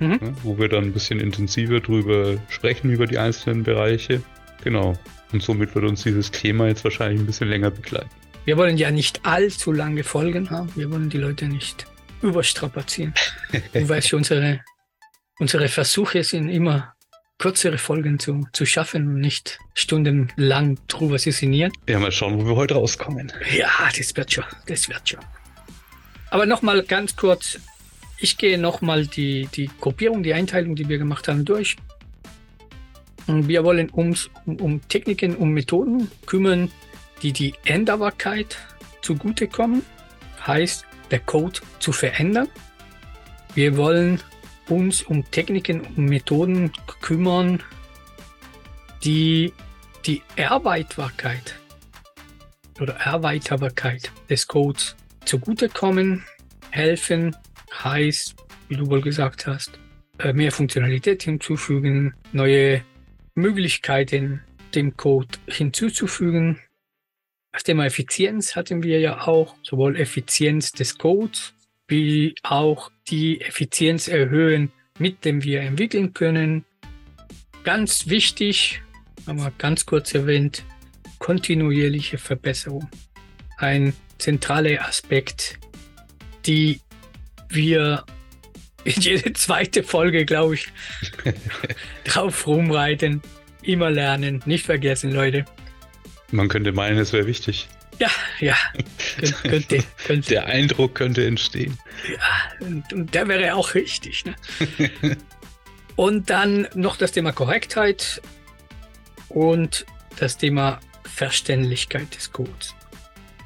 Mhm. 0.01 0.19
Ja, 0.21 0.35
wo 0.43 0.59
wir 0.59 0.69
dann 0.69 0.85
ein 0.85 0.93
bisschen 0.93 1.21
intensiver 1.21 1.81
drüber 1.81 2.39
sprechen, 2.49 2.91
über 2.91 3.07
die 3.07 3.19
einzelnen 3.19 3.63
Bereiche. 3.63 4.23
Genau. 4.65 4.99
Und 5.33 5.43
somit 5.43 5.75
wird 5.75 5.85
uns 5.85 6.03
dieses 6.03 6.31
Thema 6.31 6.67
jetzt 6.67 6.85
wahrscheinlich 6.85 7.21
ein 7.21 7.27
bisschen 7.27 7.49
länger 7.49 7.71
begleiten. 7.71 8.11
Wir 8.45 8.57
wollen 8.57 8.77
ja 8.77 8.91
nicht 8.91 9.25
allzu 9.25 9.73
lange 9.73 10.03
Folgen 10.03 10.51
haben. 10.51 10.71
Wir 10.75 10.91
wollen 10.91 11.09
die 11.09 11.19
Leute 11.19 11.47
nicht 11.47 11.87
überstrapazieren. 12.23 13.15
du 13.73 13.89
weißt 13.89 14.09
schon, 14.09 14.19
unsere, 14.19 14.61
unsere 15.39 15.69
Versuche 15.69 16.25
sind 16.25 16.49
immer 16.49 16.95
kürzere 17.39 17.79
Folgen 17.79 18.19
zu, 18.19 18.47
zu 18.53 18.67
schaffen 18.67 19.09
und 19.09 19.21
nicht 19.21 19.59
stundenlang 19.75 20.79
drüber 20.89 21.19
zu 21.19 21.33
sinnieren. 21.33 21.73
Ja, 21.89 21.99
mal 21.99 22.13
schauen, 22.13 22.39
wo 22.39 22.47
wir 22.47 22.57
heute 22.57 22.75
rauskommen. 22.75 23.33
Ja, 23.57 23.69
das 23.97 24.17
wird 24.17 24.33
schon. 24.33 24.45
Das 24.67 24.89
wird 24.89 25.09
schon. 25.09 25.21
Aber 26.33 26.47
nochmal 26.47 26.83
ganz 26.83 27.15
kurz. 27.15 27.61
Ich 28.17 28.39
gehe 28.39 28.57
nochmal 28.57 29.07
die, 29.07 29.51
die 29.55 29.71
Gruppierung, 29.83 30.23
die 30.23 30.33
Einteilung, 30.33 30.75
die 30.75 30.89
wir 30.89 30.97
gemacht 30.97 31.29
haben, 31.29 31.45
durch. 31.45 31.77
Und 33.27 33.49
wir 33.49 33.65
wollen 33.65 33.91
uns 33.91 34.31
um, 34.47 34.57
um 34.57 34.89
Techniken, 34.89 35.37
um 35.37 35.51
Methoden 35.51 36.11
kümmern, 36.25 36.71
die 37.21 37.33
die 37.35 37.53
Änderbarkeit 37.67 38.57
zugutekommen, 39.03 39.83
heißt 40.47 40.87
der 41.11 41.21
Code 41.21 41.61
zu 41.81 41.93
verändern. 41.93 42.49
Wir 43.55 43.77
wollen 43.77 44.19
uns 44.71 45.03
um 45.03 45.31
Techniken 45.31 45.83
und 45.83 46.07
Methoden 46.07 46.73
kümmern, 47.03 47.63
die 49.05 49.53
die 50.07 50.23
Erweiterbarkeit 50.37 51.57
oder 52.81 52.95
Erweiterbarkeit 52.95 54.11
des 54.31 54.49
Codes 54.49 54.97
zugutekommen, 55.25 56.25
helfen, 56.71 57.37
heißt, 57.73 58.37
wie 58.69 58.77
du 58.77 58.87
wohl 58.89 59.01
gesagt 59.01 59.47
hast, 59.47 59.79
äh, 60.19 60.33
mehr 60.33 60.53
Funktionalität 60.53 61.23
hinzufügen, 61.23 62.15
neue 62.33 62.83
Möglichkeiten 63.35 64.43
dem 64.75 64.97
Code 64.97 65.39
hinzuzufügen, 65.47 66.59
das 67.53 67.65
Thema 67.65 67.85
Effizienz 67.85 68.57
hatten 68.57 68.83
wir 68.83 68.99
ja 68.99 69.27
auch, 69.27 69.55
sowohl 69.63 70.01
Effizienz 70.01 70.73
des 70.73 70.97
Codes 70.97 71.53
wie 71.87 72.35
auch 72.43 72.91
die 73.09 73.43
Effizienz 73.43 74.09
erhöhen, 74.09 74.73
mit 74.99 75.27
dem 75.27 75.45
wir 75.45 75.61
entwickeln 75.61 76.15
können. 76.15 76.65
Ganz 77.63 78.09
wichtig, 78.09 78.81
haben 79.27 79.39
wir 79.39 79.53
ganz 79.59 79.85
kurz 79.85 80.15
erwähnt, 80.15 80.65
kontinuierliche 81.19 82.17
Verbesserung. 82.17 82.89
Ein 83.59 83.93
zentraler 84.19 84.87
Aspekt, 84.87 85.59
die 86.47 86.81
wir 87.49 88.05
in 88.85 89.01
jede 89.01 89.33
zweite 89.35 89.83
Folge, 89.83 90.25
glaube 90.25 90.55
ich, 90.55 90.69
drauf 92.05 92.47
rumreiten. 92.47 93.23
Immer 93.63 93.91
lernen, 93.91 94.43
nicht 94.45 94.67
vergessen, 94.67 95.13
Leute. 95.13 95.45
Man 96.33 96.49
könnte 96.49 96.73
meinen, 96.73 96.99
es 96.99 97.13
wäre 97.13 97.27
wichtig. 97.27 97.69
Ja, 97.99 98.11
ja. 98.41 98.57
Könnte, 99.43 99.85
könnte. 100.07 100.29
Der 100.31 100.47
Eindruck 100.47 100.95
könnte 100.95 101.25
entstehen. 101.27 101.79
Ja, 102.11 102.67
und, 102.67 102.93
und 102.93 103.15
der 103.15 103.29
wäre 103.29 103.55
auch 103.55 103.75
richtig. 103.75 104.25
Ne? 104.25 104.35
und 105.95 106.31
dann 106.31 106.67
noch 106.75 106.97
das 106.97 107.13
Thema 107.13 107.33
Korrektheit 107.33 108.23
und 109.29 109.85
das 110.19 110.39
Thema 110.39 110.81
Verständlichkeit 111.05 112.17
des 112.17 112.33
Codes. 112.33 112.75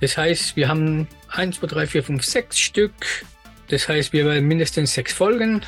Das 0.00 0.16
heißt, 0.16 0.56
wir 0.56 0.68
haben 0.68 1.08
1, 1.28 1.56
2, 1.60 1.66
3, 1.66 1.86
4, 1.86 2.02
5, 2.02 2.24
6 2.24 2.58
Stück. 2.58 3.24
Das 3.68 3.88
heißt, 3.88 4.12
wir 4.12 4.24
werden 4.26 4.46
mindestens 4.46 4.94
sechs 4.94 5.12
Folgen 5.12 5.62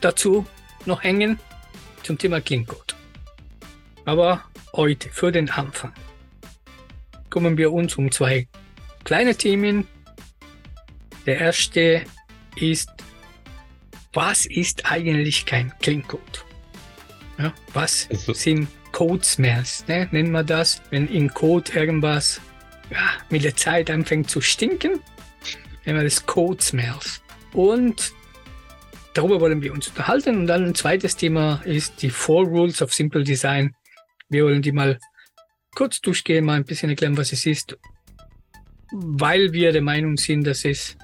dazu 0.00 0.46
noch 0.86 1.02
hängen 1.02 1.38
zum 2.02 2.16
Thema 2.16 2.40
Clean 2.40 2.64
Code. 2.66 2.94
Aber 4.04 4.44
heute 4.72 5.08
für 5.10 5.32
den 5.32 5.50
Anfang 5.50 5.92
kümmern 7.28 7.56
wir 7.56 7.72
uns 7.72 7.96
um 7.96 8.10
zwei 8.10 8.46
kleine 9.04 9.34
Themen. 9.34 9.86
Der 11.26 11.38
erste 11.38 12.02
ist, 12.56 12.90
was 14.12 14.46
ist 14.46 14.90
eigentlich 14.90 15.46
kein 15.46 15.72
Clean 15.80 16.06
Code? 16.06 16.22
Ja, 17.38 17.52
was 17.72 18.08
also, 18.10 18.32
sind 18.32 18.68
Code 18.92 19.24
Smells, 19.24 19.86
ne? 19.86 20.08
nennen 20.10 20.32
wir 20.32 20.42
das, 20.42 20.82
wenn 20.90 21.08
in 21.08 21.32
Code 21.32 21.72
irgendwas 21.72 22.40
ja, 22.90 23.10
mit 23.30 23.44
der 23.44 23.56
Zeit 23.56 23.90
anfängt 23.90 24.30
zu 24.30 24.40
stinken, 24.40 25.00
nennen 25.84 25.98
wir 25.98 26.04
das 26.04 26.26
Code 26.26 26.62
Smells. 26.62 27.22
Und 27.52 28.12
darüber 29.14 29.40
wollen 29.40 29.62
wir 29.62 29.72
uns 29.72 29.88
unterhalten. 29.88 30.36
Und 30.38 30.46
dann 30.46 30.66
ein 30.66 30.74
zweites 30.74 31.16
Thema 31.16 31.62
ist 31.64 32.02
die 32.02 32.10
Four 32.10 32.46
Rules 32.46 32.82
of 32.82 32.92
Simple 32.92 33.24
Design. 33.24 33.74
Wir 34.28 34.44
wollen 34.44 34.62
die 34.62 34.72
mal 34.72 34.98
kurz 35.74 36.00
durchgehen, 36.00 36.44
mal 36.44 36.56
ein 36.56 36.64
bisschen 36.64 36.90
erklären, 36.90 37.16
was 37.16 37.32
es 37.32 37.46
ist, 37.46 37.76
weil 38.92 39.52
wir 39.52 39.72
der 39.72 39.82
Meinung 39.82 40.16
sind, 40.16 40.44
dass 40.46 40.64
es 40.64 40.96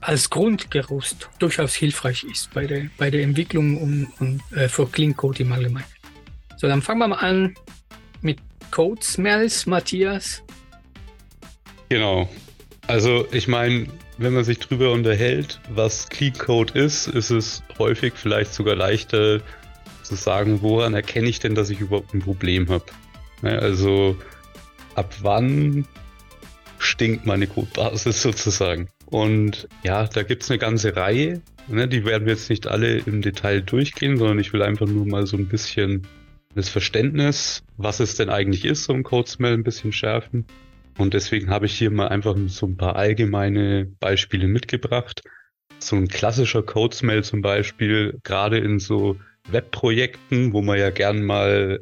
als 0.00 0.30
Grundgerüst 0.30 1.28
durchaus 1.38 1.74
hilfreich 1.74 2.24
ist 2.24 2.52
bei 2.52 2.66
der, 2.66 2.88
bei 2.98 3.10
der 3.10 3.22
Entwicklung 3.22 3.76
und, 3.80 4.08
und 4.18 4.42
äh, 4.56 4.68
für 4.68 4.86
Clean 4.86 5.14
Code 5.14 5.42
im 5.42 5.52
Allgemeinen. 5.52 5.86
So, 6.56 6.66
dann 6.66 6.82
fangen 6.82 7.00
wir 7.00 7.08
mal 7.08 7.16
an 7.16 7.54
mit 8.20 8.38
Code 8.70 9.02
Smells, 9.02 9.66
Matthias. 9.66 10.42
Genau. 11.92 12.26
Also 12.86 13.26
ich 13.32 13.48
meine, 13.48 13.86
wenn 14.16 14.32
man 14.32 14.44
sich 14.44 14.58
drüber 14.58 14.92
unterhält, 14.92 15.60
was 15.74 16.08
Clean 16.08 16.32
Code 16.32 16.72
ist, 16.72 17.06
ist 17.06 17.28
es 17.28 17.62
häufig 17.78 18.14
vielleicht 18.16 18.54
sogar 18.54 18.76
leichter 18.76 19.42
zu 20.02 20.14
sagen, 20.14 20.62
woran 20.62 20.94
erkenne 20.94 21.28
ich 21.28 21.38
denn, 21.38 21.54
dass 21.54 21.68
ich 21.68 21.80
überhaupt 21.80 22.14
ein 22.14 22.20
Problem 22.20 22.70
habe. 22.70 22.86
Ne, 23.42 23.58
also 23.58 24.16
ab 24.94 25.14
wann 25.20 25.86
stinkt 26.78 27.26
meine 27.26 27.46
Codebasis 27.46 28.22
sozusagen. 28.22 28.88
Und 29.04 29.68
ja, 29.84 30.06
da 30.06 30.22
gibt 30.22 30.44
es 30.44 30.50
eine 30.50 30.58
ganze 30.58 30.96
Reihe. 30.96 31.42
Ne, 31.68 31.88
die 31.88 32.06
werden 32.06 32.24
wir 32.24 32.32
jetzt 32.32 32.48
nicht 32.48 32.68
alle 32.68 33.00
im 33.00 33.20
Detail 33.20 33.60
durchgehen, 33.60 34.16
sondern 34.16 34.38
ich 34.38 34.54
will 34.54 34.62
einfach 34.62 34.86
nur 34.86 35.04
mal 35.04 35.26
so 35.26 35.36
ein 35.36 35.46
bisschen 35.46 36.06
das 36.54 36.70
Verständnis, 36.70 37.62
was 37.76 38.00
es 38.00 38.14
denn 38.14 38.30
eigentlich 38.30 38.64
ist, 38.64 38.84
so 38.84 38.94
ein 38.94 39.02
Code-Smell 39.02 39.52
ein 39.52 39.62
bisschen 39.62 39.92
schärfen. 39.92 40.46
Und 40.98 41.14
deswegen 41.14 41.50
habe 41.50 41.66
ich 41.66 41.74
hier 41.74 41.90
mal 41.90 42.08
einfach 42.08 42.36
so 42.46 42.66
ein 42.66 42.76
paar 42.76 42.96
allgemeine 42.96 43.86
Beispiele 43.98 44.46
mitgebracht. 44.46 45.22
So 45.78 45.96
ein 45.96 46.08
klassischer 46.08 46.62
Code-Smell 46.62 47.24
zum 47.24 47.42
Beispiel, 47.42 48.18
gerade 48.22 48.58
in 48.58 48.78
so 48.78 49.16
Webprojekten, 49.50 50.52
wo 50.52 50.62
man 50.62 50.78
ja 50.78 50.90
gern 50.90 51.24
mal, 51.24 51.80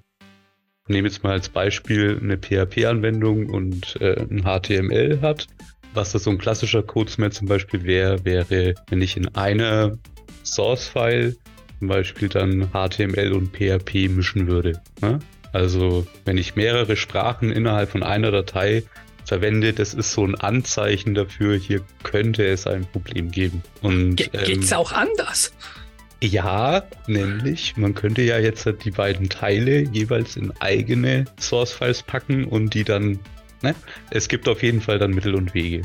nehme 0.89 1.09
jetzt 1.09 1.23
mal 1.23 1.33
als 1.33 1.49
Beispiel 1.49 2.19
eine 2.23 2.39
PHP-Anwendung 2.39 3.51
und 3.51 4.01
äh, 4.01 4.21
ein 4.21 4.45
HTML 4.45 5.21
hat. 5.21 5.47
Was 5.93 6.13
da 6.13 6.19
so 6.19 6.31
ein 6.31 6.39
klassischer 6.39 6.83
Code-Smell 6.83 7.33
zum 7.33 7.49
Beispiel 7.49 7.85
wäre, 7.85 8.25
wäre, 8.25 8.75
wenn 8.89 9.03
ich 9.03 9.17
in 9.17 9.29
einer 9.35 9.99
Source-File 10.45 11.37
zum 11.81 11.89
Beispiel 11.89 12.29
dann 12.29 12.71
HTML 12.73 13.33
und 13.33 13.57
PHP 13.57 14.09
mischen 14.09 14.47
würde. 14.47 14.81
Ne? 15.01 15.19
Also 15.53 16.07
wenn 16.25 16.39
ich 16.39 16.57
mehrere 16.57 16.97
Sprachen 16.97 17.51
innerhalb 17.51 17.91
von 17.91 18.03
einer 18.03 18.31
Datei 18.31 18.85
verwende, 19.25 19.73
das 19.73 19.95
ist 19.95 20.13
so 20.13 20.25
ein 20.25 20.35
Anzeichen 20.35 21.15
dafür, 21.15 21.57
hier 21.57 21.83
könnte 22.03 22.47
es 22.47 22.67
ein 22.67 22.87
Problem 22.87 23.31
geben. 23.31 23.63
Und 23.83 24.17
Ge 24.17 24.29
geht's 24.45 24.73
ähm, 24.73 24.79
auch 24.79 24.93
anders? 24.93 25.53
Ja, 26.23 26.83
nämlich, 27.07 27.77
man 27.77 27.95
könnte 27.95 28.23
ja 28.23 28.39
jetzt 28.39 28.69
die 28.85 28.91
beiden 28.91 29.31
Teile 29.31 29.81
jeweils 29.81 30.37
in 30.37 30.53
eigene 30.61 31.25
Source-Files 31.39 32.03
packen 32.03 32.45
und 32.45 32.75
die 32.75 32.85
dann, 32.85 33.19
ne? 33.63 33.75
Es 34.11 34.29
gibt 34.29 34.47
auf 34.49 34.63
jeden 34.63 34.83
Fall 34.83 34.99
dann 34.99 35.13
Mittel 35.13 35.35
und 35.35 35.55
Wege. 35.55 35.83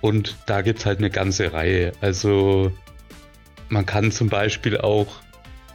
Und 0.00 0.36
da 0.46 0.62
gibt 0.62 0.80
es 0.80 0.86
halt 0.86 0.98
eine 0.98 1.10
ganze 1.10 1.52
Reihe. 1.52 1.92
Also 2.00 2.72
man 3.68 3.86
kann 3.86 4.12
zum 4.12 4.28
Beispiel 4.28 4.78
auch, 4.78 5.20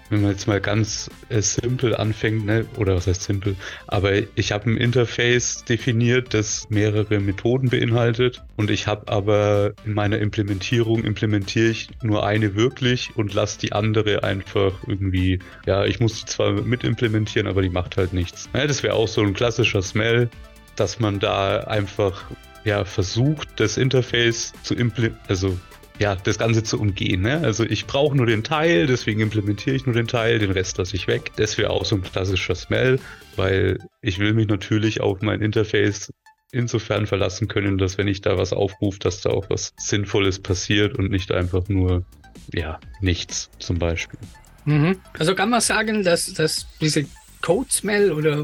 wenn 0.10 0.22
man 0.22 0.32
jetzt 0.32 0.48
mal 0.48 0.62
ganz 0.62 1.10
äh, 1.30 1.42
simpel 1.42 1.96
anfängt, 1.96 2.46
ne, 2.46 2.66
oder 2.78 2.96
was 2.96 3.08
heißt 3.08 3.24
simpel, 3.24 3.56
aber 3.88 4.14
ich 4.36 4.52
habe 4.52 4.70
ein 4.70 4.78
Interface 4.78 5.64
definiert, 5.66 6.34
das 6.34 6.70
mehrere 6.70 7.20
Methoden 7.20 7.70
beinhaltet 7.70 8.44
und 8.56 8.72
ich 8.72 8.88
habe 8.88 9.12
aber 9.12 9.74
in 9.86 9.94
meiner 9.94 10.20
Implementierung 10.20 11.04
implementiere 11.04 11.70
ich 11.70 11.90
nur 12.02 12.26
eine 12.26 12.56
wirklich 12.56 13.12
und 13.16 13.34
lasse 13.34 13.60
die 13.60 13.74
andere 13.74 14.24
einfach 14.24 14.74
irgendwie, 14.88 15.40
ja, 15.66 15.86
ich 15.86 16.00
muss 16.00 16.22
die 16.22 16.26
zwar 16.26 16.52
mit 16.52 16.84
implementieren, 16.84 17.48
aber 17.48 17.62
die 17.62 17.70
macht 17.70 17.98
halt 17.98 18.14
nichts. 18.14 18.50
Ja, 18.54 18.68
das 18.68 18.84
wäre 18.84 18.94
auch 18.94 19.08
so 19.08 19.22
ein 19.22 19.34
klassischer 19.34 19.82
Smell, 19.82 20.30
dass 20.76 21.00
man 21.00 21.20
da 21.20 21.62
einfach 21.62 22.26
ja, 22.64 22.86
versucht, 22.86 23.48
das 23.60 23.78
Interface 23.78 24.54
zu 24.64 24.76
implementieren, 24.76 25.20
also 25.28 25.58
ja, 26.00 26.16
das 26.16 26.38
Ganze 26.38 26.64
zu 26.64 26.80
umgehen. 26.80 27.22
Ne? 27.22 27.42
Also 27.44 27.64
ich 27.64 27.86
brauche 27.86 28.16
nur 28.16 28.26
den 28.26 28.44
Teil, 28.44 28.88
deswegen 28.88 29.20
implementiere 29.22 29.76
ich 29.76 29.86
nur 29.86 29.96
den 29.96 30.08
Teil, 30.08 30.40
den 30.40 30.52
Rest 30.52 30.78
lasse 30.78 30.96
ich 30.96 31.08
weg. 31.08 31.32
Das 31.38 31.58
wäre 31.58 31.72
auch 31.72 31.86
so 31.86 31.96
ein 31.96 32.04
klassischer 32.04 32.56
Smell, 32.56 33.00
weil 33.36 33.80
ich 34.02 34.20
will 34.20 34.34
mich 34.34 34.48
natürlich 34.48 35.02
auf 35.02 35.22
mein 35.22 35.42
Interface 35.42 36.12
insofern 36.52 37.08
verlassen 37.08 37.48
können, 37.48 37.78
dass 37.78 37.98
wenn 37.98 38.08
ich 38.08 38.22
da 38.22 38.38
was 38.38 38.54
aufrufe, 38.54 39.00
dass 39.00 39.22
da 39.22 39.32
auch 39.32 39.50
was 39.50 39.74
Sinnvolles 39.78 40.40
passiert 40.40 40.98
und 40.98 41.12
nicht 41.12 41.32
einfach 41.32 41.68
nur, 41.68 42.06
ja, 42.54 42.80
nichts 43.02 43.50
zum 43.60 43.80
Beispiel. 43.80 44.20
Mhm. 44.66 44.98
Also 45.18 45.36
kann 45.36 45.50
man 45.50 45.62
sagen, 45.62 46.04
dass, 46.04 46.34
dass 46.34 46.68
diese 46.80 47.06
Code-Smell 47.42 48.12
oder 48.12 48.44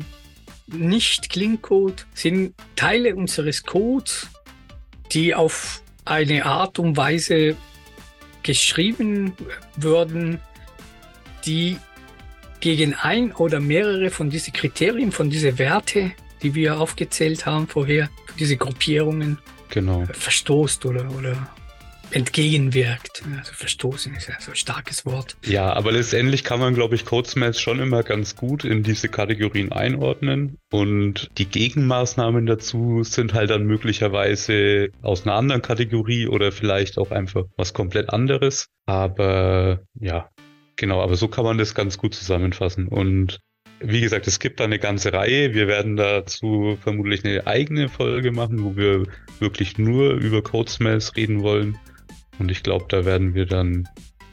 nicht 0.68 1.30
Clean-Code 1.30 2.04
sind 2.14 2.56
Teile 2.76 3.16
unseres 3.16 3.64
Codes, 3.64 4.28
die 5.12 5.36
auf 5.36 5.83
eine 6.06 6.46
Art 6.46 6.80
und 6.80 6.98
Weise 6.98 7.56
geschrieben 8.44 9.34
würden, 9.76 10.40
die 11.46 11.78
gegen 12.60 12.94
ein 12.94 13.34
oder 13.34 13.60
mehrere 13.60 14.10
von 14.10 14.30
diesen 14.30 14.54
Kriterien, 14.54 15.12
von 15.12 15.30
diesen 15.30 15.58
Werte, 15.58 16.12
die 16.42 16.56
wir 16.56 16.80
aufgezählt 16.80 17.46
haben 17.46 17.68
vorher, 17.68 18.10
diese 18.40 18.58
Gruppierungen 18.58 19.38
genau. 19.70 20.06
verstoßt 20.12 20.86
oder, 20.86 21.10
oder 21.18 21.36
entgegenwirkt. 22.14 23.24
Also 23.38 23.54
verstoßen 23.54 24.16
ist 24.16 24.28
ja 24.28 24.36
so 24.40 24.52
ein 24.52 24.56
starkes 24.56 25.06
Wort. 25.06 25.36
Ja, 25.46 25.74
aber 25.74 25.92
letztendlich 25.92 26.44
kann 26.44 26.60
man, 26.60 26.74
glaube 26.74 26.96
ich, 26.96 27.06
Codesmells 27.06 27.60
schon 27.60 27.80
immer 27.80 28.04
ganz 28.04 28.36
gut 28.36 28.64
in 28.64 28.84
diese 28.84 29.10
Kategorien 29.10 29.72
einordnen. 29.72 30.58
Und 30.72 31.30
die 31.38 31.46
Gegenmaßnahmen 31.46 32.46
dazu 32.46 33.04
sind 33.04 33.34
halt 33.34 33.50
dann 33.50 33.64
möglicherweise 33.64 34.90
aus 35.02 35.26
einer 35.26 35.36
anderen 35.36 35.62
Kategorie 35.62 36.28
oder 36.28 36.52
vielleicht 36.52 36.98
auch 36.98 37.12
einfach 37.12 37.46
was 37.58 37.74
komplett 37.74 38.10
anderes. 38.12 38.68
Aber 38.86 39.82
ja, 40.00 40.30
genau, 40.76 41.02
aber 41.02 41.16
so 41.16 41.28
kann 41.28 41.46
man 41.46 41.58
das 41.58 41.76
ganz 41.76 41.98
gut 41.98 42.14
zusammenfassen. 42.16 42.88
Und 42.88 43.40
wie 43.80 44.02
gesagt, 44.02 44.28
es 44.28 44.40
gibt 44.40 44.60
da 44.60 44.64
eine 44.64 44.80
ganze 44.80 45.12
Reihe. 45.12 45.54
Wir 45.54 45.68
werden 45.68 45.98
dazu 45.98 46.78
vermutlich 46.82 47.26
eine 47.26 47.46
eigene 47.48 47.90
Folge 47.90 48.32
machen, 48.32 48.64
wo 48.64 48.78
wir 48.78 49.06
wirklich 49.40 49.78
nur 49.78 50.14
über 50.14 50.42
Codesmells 50.42 51.16
reden 51.16 51.44
wollen. 51.44 51.78
Und 52.40 52.52
ich 52.52 52.64
glaube, 52.64 52.86
da 52.90 53.06
werden 53.06 53.34
wir 53.34 53.46
dann 53.46 53.88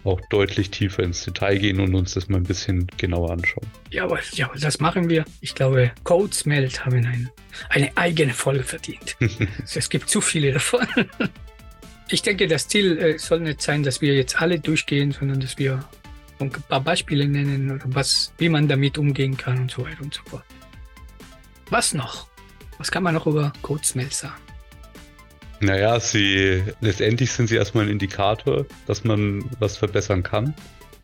auch 0.04 0.20
deutlich 0.30 0.70
tiefer 0.70 1.02
ins 1.02 1.24
Detail 1.24 1.58
gehen 1.58 1.80
und 1.80 1.94
uns 1.94 2.14
das 2.14 2.28
mal 2.28 2.38
ein 2.38 2.44
bisschen 2.44 2.86
genauer 2.96 3.30
anschauen. 3.30 3.66
Ja, 3.90 4.04
aber 4.04 4.18
ja, 4.32 4.50
das 4.58 4.80
machen 4.80 5.08
wir. 5.08 5.24
Ich 5.40 5.54
glaube, 5.54 5.92
Codes 6.04 6.46
Melt 6.46 6.84
haben 6.84 7.04
ein, 7.04 7.30
eine 7.68 7.96
eigene 7.96 8.32
Folge 8.32 8.62
verdient. 8.62 9.16
es 9.74 9.88
gibt 9.90 10.08
zu 10.08 10.20
viele 10.20 10.52
davon. 10.52 10.86
ich 12.08 12.22
denke, 12.22 12.46
das 12.46 12.68
Ziel 12.68 12.98
äh, 12.98 13.18
soll 13.18 13.40
nicht 13.40 13.60
sein, 13.60 13.82
dass 13.82 14.00
wir 14.00 14.14
jetzt 14.14 14.40
alle 14.40 14.58
durchgehen, 14.58 15.12
sondern 15.12 15.40
dass 15.40 15.58
wir 15.58 15.84
ein 16.38 16.50
paar 16.50 16.80
Beispiele 16.80 17.28
nennen, 17.28 17.82
was, 17.84 18.32
wie 18.38 18.48
man 18.48 18.66
damit 18.68 18.96
umgehen 18.96 19.36
kann 19.36 19.58
und 19.58 19.70
so 19.70 19.84
weiter 19.84 20.02
und 20.02 20.14
so 20.14 20.22
fort. 20.24 20.44
Was 21.68 21.92
noch? 21.92 22.28
Was 22.78 22.90
kann 22.90 23.02
man 23.02 23.14
noch 23.14 23.26
über 23.26 23.52
Codes 23.60 23.94
Melt 23.94 24.14
sagen? 24.14 24.40
Naja, 25.60 26.00
sie 26.00 26.62
letztendlich 26.80 27.32
sind 27.32 27.48
sie 27.48 27.56
erstmal 27.56 27.84
ein 27.84 27.90
Indikator, 27.90 28.64
dass 28.86 29.04
man 29.04 29.44
was 29.58 29.76
verbessern 29.76 30.22
kann. 30.22 30.54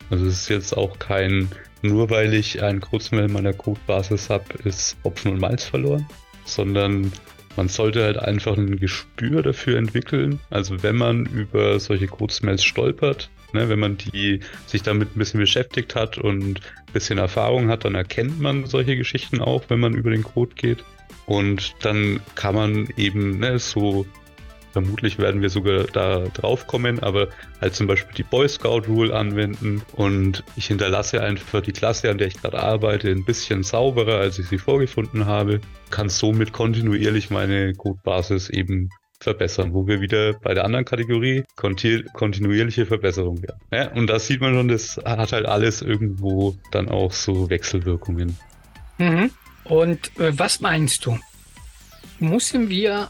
Also 0.09 0.27
es 0.27 0.43
ist 0.43 0.49
jetzt 0.49 0.77
auch 0.77 0.99
kein, 0.99 1.51
nur 1.83 2.09
weil 2.09 2.33
ich 2.33 2.63
ein 2.63 2.81
Kurzmail 2.81 3.27
in 3.27 3.33
meiner 3.33 3.53
Codebasis 3.53 4.31
habe, 4.31 4.45
ist 4.65 4.97
Hopfen 5.05 5.33
und 5.33 5.41
Malz 5.41 5.65
verloren, 5.65 6.07
sondern 6.45 7.13
man 7.57 7.69
sollte 7.69 8.05
halt 8.05 8.19
einfach 8.19 8.57
ein 8.57 8.79
Gespür 8.79 9.43
dafür 9.43 9.77
entwickeln. 9.77 10.41
Also 10.49 10.83
wenn 10.83 10.97
man 10.97 11.27
über 11.27 11.79
solche 11.79 12.07
Codesmells 12.07 12.65
stolpert, 12.65 13.31
ne, 13.53 13.69
wenn 13.69 13.79
man 13.79 13.99
die 13.99 14.41
sich 14.67 14.83
damit 14.83 15.15
ein 15.15 15.19
bisschen 15.19 15.41
beschäftigt 15.41 15.95
hat 15.95 16.17
und 16.19 16.61
ein 16.61 16.93
bisschen 16.93 17.19
Erfahrung 17.19 17.69
hat, 17.69 17.85
dann 17.85 17.95
erkennt 17.95 18.41
man 18.41 18.67
solche 18.67 18.97
Geschichten 18.97 19.41
auch, 19.41 19.65
wenn 19.69 19.81
man 19.81 19.95
über 19.95 20.11
den 20.11 20.23
Code 20.23 20.55
geht. 20.55 20.85
Und 21.27 21.75
dann 21.83 22.21
kann 22.37 22.55
man 22.55 22.89
eben 22.97 23.39
ne, 23.39 23.59
so 23.59 24.07
Vermutlich 24.77 25.19
werden 25.19 25.41
wir 25.41 25.49
sogar 25.49 25.85
da 25.85 26.27
drauf 26.35 26.67
kommen, 26.67 27.03
aber 27.03 27.29
halt 27.63 27.75
zum 27.75 27.87
Beispiel 27.87 28.15
die 28.15 28.25
Boy 28.25 28.47
Scout 28.47 28.83
Rule 28.89 29.17
anwenden 29.17 29.81
und 29.95 30.45
ich 30.55 30.67
hinterlasse 30.67 31.23
einfach 31.23 31.63
die 31.63 31.73
Klasse, 31.73 32.11
an 32.11 32.19
der 32.19 32.27
ich 32.27 32.35
gerade 32.35 32.63
arbeite, 32.63 33.09
ein 33.09 33.25
bisschen 33.25 33.63
sauberer, 33.63 34.19
als 34.19 34.39
ich 34.39 34.49
sie 34.49 34.59
vorgefunden 34.59 35.25
habe, 35.25 35.63
kann 35.89 36.11
somit 36.11 36.53
kontinuierlich 36.53 37.31
meine 37.31 37.73
Codebasis 37.73 38.51
eben 38.51 38.91
verbessern, 39.19 39.73
wo 39.73 39.87
wir 39.87 40.03
wieder 40.03 40.35
bei 40.35 40.53
der 40.53 40.67
anderen 40.67 40.85
Kategorie 40.85 41.45
kontinuierliche 41.57 42.85
Verbesserung 42.85 43.43
werden. 43.43 43.61
Ja, 43.73 43.91
und 43.93 44.09
da 44.09 44.19
sieht 44.19 44.43
man 44.43 44.53
schon, 44.53 44.69
das 44.69 45.01
hat 45.07 45.33
halt 45.33 45.47
alles 45.47 45.81
irgendwo 45.81 46.55
dann 46.71 46.91
auch 46.91 47.13
so 47.13 47.49
Wechselwirkungen. 47.49 48.37
Mhm. 48.99 49.31
Und 49.65 50.21
äh, 50.21 50.39
was 50.39 50.61
meinst 50.61 51.07
du? 51.07 51.19
Müssen 52.19 52.69
wir 52.69 53.09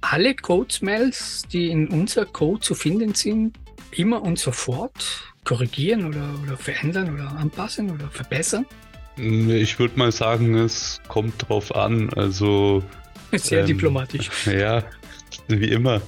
alle 0.00 0.34
Code-Smells, 0.34 1.44
die 1.52 1.70
in 1.70 1.88
unser 1.88 2.26
Code 2.26 2.60
zu 2.60 2.74
finden 2.74 3.14
sind, 3.14 3.56
immer 3.90 4.22
und 4.22 4.38
sofort 4.38 5.22
korrigieren 5.44 6.06
oder, 6.06 6.28
oder 6.42 6.56
verändern 6.56 7.14
oder 7.14 7.30
anpassen 7.38 7.90
oder 7.90 8.08
verbessern? 8.08 8.66
Ich 9.16 9.78
würde 9.78 9.98
mal 9.98 10.12
sagen, 10.12 10.54
es 10.54 11.00
kommt 11.08 11.48
drauf 11.48 11.74
an. 11.74 12.10
Also. 12.14 12.82
Sehr 13.32 13.60
ähm, 13.60 13.66
diplomatisch. 13.66 14.30
Ja, 14.46 14.84
wie 15.48 15.68
immer. 15.68 16.00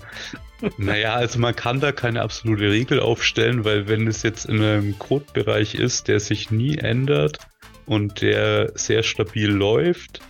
naja, 0.78 1.14
also 1.14 1.38
man 1.38 1.56
kann 1.56 1.80
da 1.80 1.92
keine 1.92 2.22
absolute 2.22 2.70
Regel 2.70 3.00
aufstellen, 3.00 3.64
weil 3.64 3.88
wenn 3.88 4.06
es 4.06 4.22
jetzt 4.22 4.46
in 4.46 4.62
einem 4.62 4.98
Codebereich 4.98 5.74
ist, 5.74 6.08
der 6.08 6.20
sich 6.20 6.50
nie 6.50 6.76
ändert 6.78 7.38
und 7.86 8.20
der 8.20 8.72
sehr 8.74 9.02
stabil 9.02 9.48
läuft, 9.48 10.20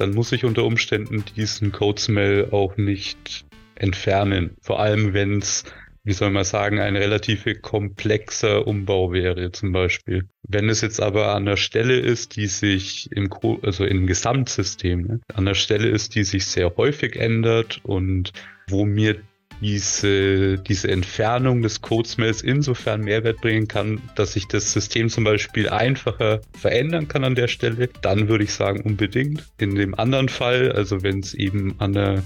dann 0.00 0.14
muss 0.14 0.32
ich 0.32 0.44
unter 0.44 0.64
Umständen 0.64 1.24
diesen 1.36 1.72
Code-Smell 1.72 2.48
auch 2.50 2.76
nicht 2.76 3.44
entfernen. 3.74 4.56
Vor 4.60 4.80
allem, 4.80 5.14
wenn 5.14 5.38
es 5.38 5.64
wie 6.02 6.12
soll 6.12 6.30
man 6.30 6.44
sagen, 6.44 6.80
ein 6.80 6.96
relativ 6.96 7.44
komplexer 7.60 8.66
Umbau 8.66 9.12
wäre 9.12 9.52
zum 9.52 9.72
Beispiel. 9.72 10.28
Wenn 10.42 10.68
es 10.70 10.80
jetzt 10.80 11.00
aber 11.00 11.34
an 11.34 11.44
der 11.44 11.56
Stelle 11.56 11.98
ist, 11.98 12.36
die 12.36 12.46
sich 12.46 13.12
im, 13.12 13.28
also 13.62 13.84
im 13.84 14.06
Gesamtsystem, 14.06 15.02
ne, 15.02 15.20
an 15.34 15.44
der 15.44 15.54
Stelle 15.54 15.88
ist, 15.88 16.14
die 16.14 16.24
sich 16.24 16.46
sehr 16.46 16.74
häufig 16.76 17.16
ändert 17.16 17.80
und 17.82 18.32
wo 18.66 18.86
mir 18.86 19.20
diese, 19.60 20.58
diese 20.58 20.90
Entfernung 20.90 21.62
des 21.62 21.80
Codesmells 21.80 22.42
insofern 22.42 23.02
Mehrwert 23.02 23.40
bringen 23.40 23.68
kann, 23.68 24.00
dass 24.14 24.36
ich 24.36 24.46
das 24.48 24.72
System 24.72 25.08
zum 25.08 25.24
Beispiel 25.24 25.68
einfacher 25.68 26.40
verändern 26.58 27.08
kann 27.08 27.24
an 27.24 27.34
der 27.34 27.48
Stelle, 27.48 27.88
dann 28.02 28.28
würde 28.28 28.44
ich 28.44 28.52
sagen 28.52 28.80
unbedingt. 28.80 29.44
In 29.58 29.74
dem 29.74 29.94
anderen 29.94 30.28
Fall, 30.28 30.72
also 30.72 31.02
wenn 31.02 31.20
es 31.20 31.34
eben 31.34 31.74
an 31.78 31.92
der 31.92 32.22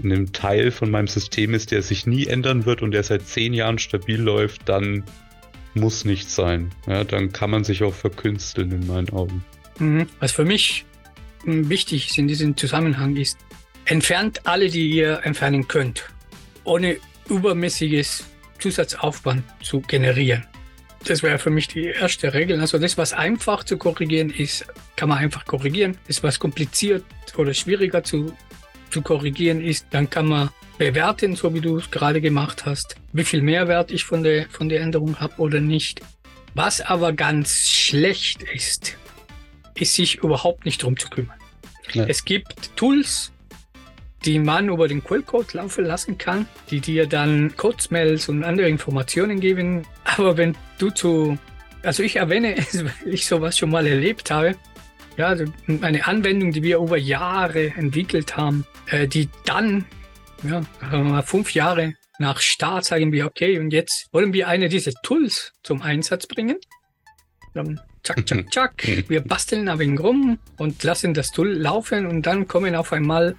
in 0.00 0.12
einem 0.12 0.32
Teil 0.32 0.70
von 0.70 0.90
meinem 0.90 1.08
System 1.08 1.54
ist, 1.54 1.72
der 1.72 1.82
sich 1.82 2.06
nie 2.06 2.26
ändern 2.26 2.66
wird 2.66 2.82
und 2.82 2.92
der 2.92 3.02
seit 3.02 3.26
zehn 3.26 3.52
Jahren 3.52 3.78
stabil 3.78 4.20
läuft, 4.20 4.68
dann 4.68 5.02
muss 5.74 6.04
nicht 6.04 6.30
sein. 6.30 6.70
Ja, 6.86 7.02
dann 7.04 7.32
kann 7.32 7.50
man 7.50 7.64
sich 7.64 7.82
auch 7.82 7.94
verkünsteln 7.94 8.70
in 8.70 8.86
meinen 8.86 9.10
Augen. 9.10 9.44
Mhm. 9.78 10.06
Was 10.20 10.32
für 10.32 10.44
mich 10.44 10.84
wichtig 11.44 12.10
ist 12.10 12.18
in 12.18 12.28
diesem 12.28 12.56
Zusammenhang 12.56 13.16
ist, 13.16 13.38
entfernt 13.84 14.46
alle, 14.46 14.68
die 14.68 14.88
ihr 14.90 15.20
entfernen 15.24 15.66
könnt, 15.66 16.04
ohne 16.68 16.98
übermäßiges 17.28 18.24
Zusatzaufwand 18.58 19.42
zu 19.62 19.80
generieren. 19.80 20.46
Das 21.04 21.22
wäre 21.22 21.38
für 21.38 21.50
mich 21.50 21.68
die 21.68 21.86
erste 21.86 22.34
Regel. 22.34 22.60
Also 22.60 22.78
das, 22.78 22.98
was 22.98 23.12
einfach 23.12 23.64
zu 23.64 23.76
korrigieren 23.76 24.30
ist, 24.30 24.66
kann 24.96 25.08
man 25.08 25.18
einfach 25.18 25.44
korrigieren. 25.44 25.96
Das, 26.08 26.22
was 26.22 26.38
kompliziert 26.38 27.04
oder 27.36 27.54
schwieriger 27.54 28.02
zu 28.02 28.32
zu 28.90 29.02
korrigieren 29.02 29.60
ist, 29.60 29.86
dann 29.90 30.08
kann 30.08 30.26
man 30.26 30.50
bewerten, 30.78 31.36
so 31.36 31.52
wie 31.54 31.60
du 31.60 31.76
es 31.76 31.90
gerade 31.90 32.20
gemacht 32.20 32.64
hast, 32.64 32.96
wie 33.12 33.24
viel 33.24 33.42
Mehrwert 33.42 33.90
ich 33.90 34.04
von 34.04 34.22
der, 34.22 34.48
von 34.48 34.68
der 34.68 34.80
Änderung 34.80 35.20
habe 35.20 35.34
oder 35.38 35.60
nicht. 35.60 36.00
Was 36.54 36.80
aber 36.80 37.12
ganz 37.12 37.68
schlecht 37.68 38.42
ist, 38.42 38.96
ist 39.74 39.94
sich 39.94 40.16
überhaupt 40.16 40.64
nicht 40.64 40.82
drum 40.82 40.96
zu 40.96 41.08
kümmern. 41.08 41.36
Ja. 41.92 42.04
Es 42.06 42.24
gibt 42.24 42.76
Tools, 42.76 43.32
die 44.24 44.38
man 44.38 44.68
über 44.68 44.88
den 44.88 45.02
Quellcode 45.02 45.54
laufen 45.54 45.84
lassen 45.84 46.18
kann, 46.18 46.46
die 46.70 46.80
dir 46.80 47.06
dann 47.06 47.56
Code-Smells 47.56 48.28
und 48.28 48.44
andere 48.44 48.68
Informationen 48.68 49.40
geben. 49.40 49.86
Aber 50.04 50.36
wenn 50.36 50.56
du 50.78 50.90
zu, 50.90 51.38
also 51.82 52.02
ich 52.02 52.16
erwähne 52.16 52.56
es, 52.56 52.84
weil 52.84 52.92
ich 53.12 53.26
sowas 53.26 53.56
schon 53.56 53.70
mal 53.70 53.86
erlebt 53.86 54.30
habe, 54.30 54.56
ja, 55.16 55.26
also 55.26 55.44
eine 55.82 56.06
Anwendung, 56.06 56.52
die 56.52 56.62
wir 56.62 56.78
über 56.78 56.96
Jahre 56.96 57.72
entwickelt 57.74 58.36
haben, 58.36 58.64
äh, 58.86 59.08
die 59.08 59.28
dann, 59.44 59.84
ja, 60.44 61.22
fünf 61.22 61.54
Jahre 61.54 61.94
nach 62.20 62.40
Start 62.40 62.84
sagen 62.84 63.12
wir, 63.12 63.26
okay, 63.26 63.58
und 63.58 63.72
jetzt 63.72 64.08
wollen 64.12 64.32
wir 64.32 64.48
eine 64.48 64.68
dieser 64.68 64.92
Tools 65.02 65.52
zum 65.62 65.82
Einsatz 65.82 66.26
bringen. 66.26 66.58
Dann 67.54 67.80
zack, 68.02 68.28
zack, 68.28 68.52
zack. 68.52 68.88
Wir 69.08 69.20
basteln 69.20 69.68
ein 69.68 69.78
wenig 69.78 70.00
rum 70.00 70.38
und 70.56 70.82
lassen 70.82 71.14
das 71.14 71.30
Tool 71.30 71.52
laufen 71.52 72.06
und 72.06 72.26
dann 72.26 72.46
kommen 72.46 72.74
auf 72.74 72.92
einmal 72.92 73.36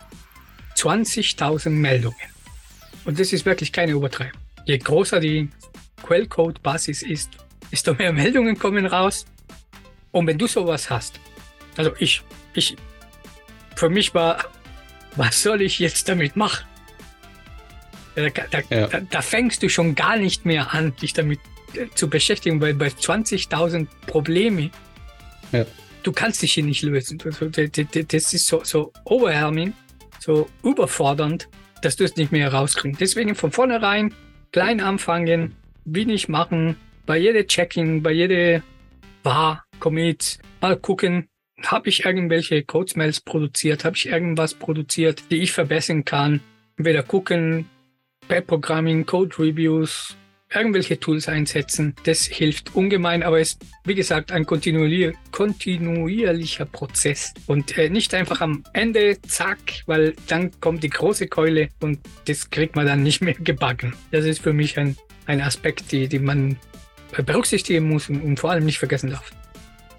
20.000 0.80 1.70
Meldungen. 1.70 2.16
Und 3.06 3.20
das 3.20 3.34
ist 3.34 3.46
wirklich 3.46 3.72
keine 3.72 3.92
Übertreibung. 3.94 4.40
Je 4.66 4.78
größer 4.78 5.20
die 5.20 5.50
Quellcode-Basis 6.04 7.02
ist, 7.04 7.32
desto 7.72 7.94
mehr 7.94 8.14
Meldungen 8.24 8.58
kommen 8.58 8.86
raus. 8.86 9.26
Und 10.12 10.28
wenn 10.28 10.38
du 10.38 10.48
sowas 10.48 10.90
hast, 10.90 11.20
also 11.78 11.92
ich, 12.00 12.22
ich, 12.54 12.76
für 13.76 13.90
mich 13.90 14.14
war, 14.14 14.46
was 15.16 15.44
soll 15.44 15.62
ich 15.62 15.80
jetzt 15.80 16.08
damit 16.08 16.36
machen? 16.36 16.66
Da, 18.16 18.30
da, 18.30 18.60
ja. 18.70 18.88
da, 18.88 19.00
da 19.00 19.22
fängst 19.22 19.64
du 19.64 19.70
schon 19.70 19.96
gar 19.96 20.18
nicht 20.18 20.46
mehr 20.46 20.74
an, 20.74 20.96
dich 20.96 21.14
damit 21.14 21.40
äh, 21.74 21.88
zu 21.96 22.10
beschäftigen, 22.10 22.60
weil 22.60 22.74
bei 22.74 22.88
20.000 22.88 23.88
Probleme, 24.08 24.72
ja. 25.52 25.66
du 26.04 26.12
kannst 26.12 26.42
dich 26.42 26.54
hier 26.54 26.64
nicht 26.64 26.82
lösen. 26.82 27.18
Das, 27.18 27.40
das 28.08 28.34
ist 28.34 28.46
so, 28.46 28.64
so 28.64 28.92
overwhelming, 29.06 29.74
so 30.20 30.50
überfordernd, 30.64 31.48
dass 31.82 31.96
du 31.96 32.04
es 32.04 32.16
nicht 32.16 32.32
mehr 32.32 32.54
rauskriegst. 32.54 33.00
Deswegen 33.00 33.36
von 33.36 33.52
vornherein 33.52 34.14
klein 34.52 34.82
anfangen, 34.82 35.56
wenig 35.86 36.28
machen, 36.28 36.76
bei 37.06 37.18
jeder 37.18 37.46
Check-in, 37.48 38.04
bei 38.04 38.12
jeder 38.12 38.62
War, 39.24 39.64
Commit, 39.80 40.40
mal 40.62 40.78
gucken, 40.78 41.28
habe 41.66 41.90
ich 41.90 42.06
irgendwelche 42.06 42.64
Code-Smells 42.64 43.22
produziert? 43.22 43.84
Habe 43.84 43.96
ich 43.96 44.08
irgendwas 44.08 44.54
produziert, 44.54 45.24
die 45.32 45.38
ich 45.38 45.52
verbessern 45.52 46.06
kann? 46.06 46.42
Entweder 46.78 47.04
gucken, 47.04 47.66
Pair-Programming, 48.28 49.06
Code-Reviews, 49.06 50.16
irgendwelche 50.54 51.00
Tools 51.00 51.28
einsetzen. 51.28 51.96
Das 52.04 52.26
hilft 52.26 52.76
ungemein, 52.76 53.24
aber 53.24 53.40
es 53.40 53.52
ist, 53.52 53.66
wie 53.86 53.96
gesagt, 53.96 54.32
ein 54.32 54.46
kontinuier 54.46 55.14
kontinuierlicher 55.32 56.66
Prozess 56.66 57.34
und 57.46 57.78
äh, 57.78 57.90
nicht 57.90 58.14
einfach 58.14 58.42
am 58.42 58.64
Ende, 58.74 59.18
zack, 59.22 59.60
weil 59.86 60.16
dann 60.28 60.52
kommt 60.60 60.84
die 60.84 60.90
große 60.90 61.28
Keule 61.28 61.70
und 61.82 62.00
das 62.26 62.50
kriegt 62.50 62.76
man 62.76 62.86
dann 62.86 63.04
nicht 63.04 63.22
mehr 63.22 63.36
gebacken. 63.36 63.94
Das 64.12 64.26
ist 64.26 64.42
für 64.42 64.54
mich 64.54 64.78
ein, 64.78 64.98
ein 65.26 65.42
Aspekt, 65.42 65.92
die, 65.92 66.08
die 66.08 66.20
man 66.20 66.58
berücksichtigen 67.26 67.88
muss 67.88 68.10
und, 68.10 68.22
und 68.22 68.40
vor 68.40 68.52
allem 68.52 68.66
nicht 68.66 68.80
vergessen 68.80 69.12
darf. 69.12 69.32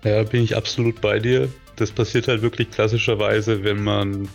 Ja, 0.04 0.22
bin 0.22 0.42
ich 0.42 0.56
absolut 0.56 1.00
bei 1.00 1.18
dir. 1.18 1.48
Das 1.76 1.90
passiert 1.90 2.28
halt 2.28 2.42
wirklich 2.42 2.70
klassischerweise, 2.70 3.64
wenn 3.64 3.82
man 3.82 4.28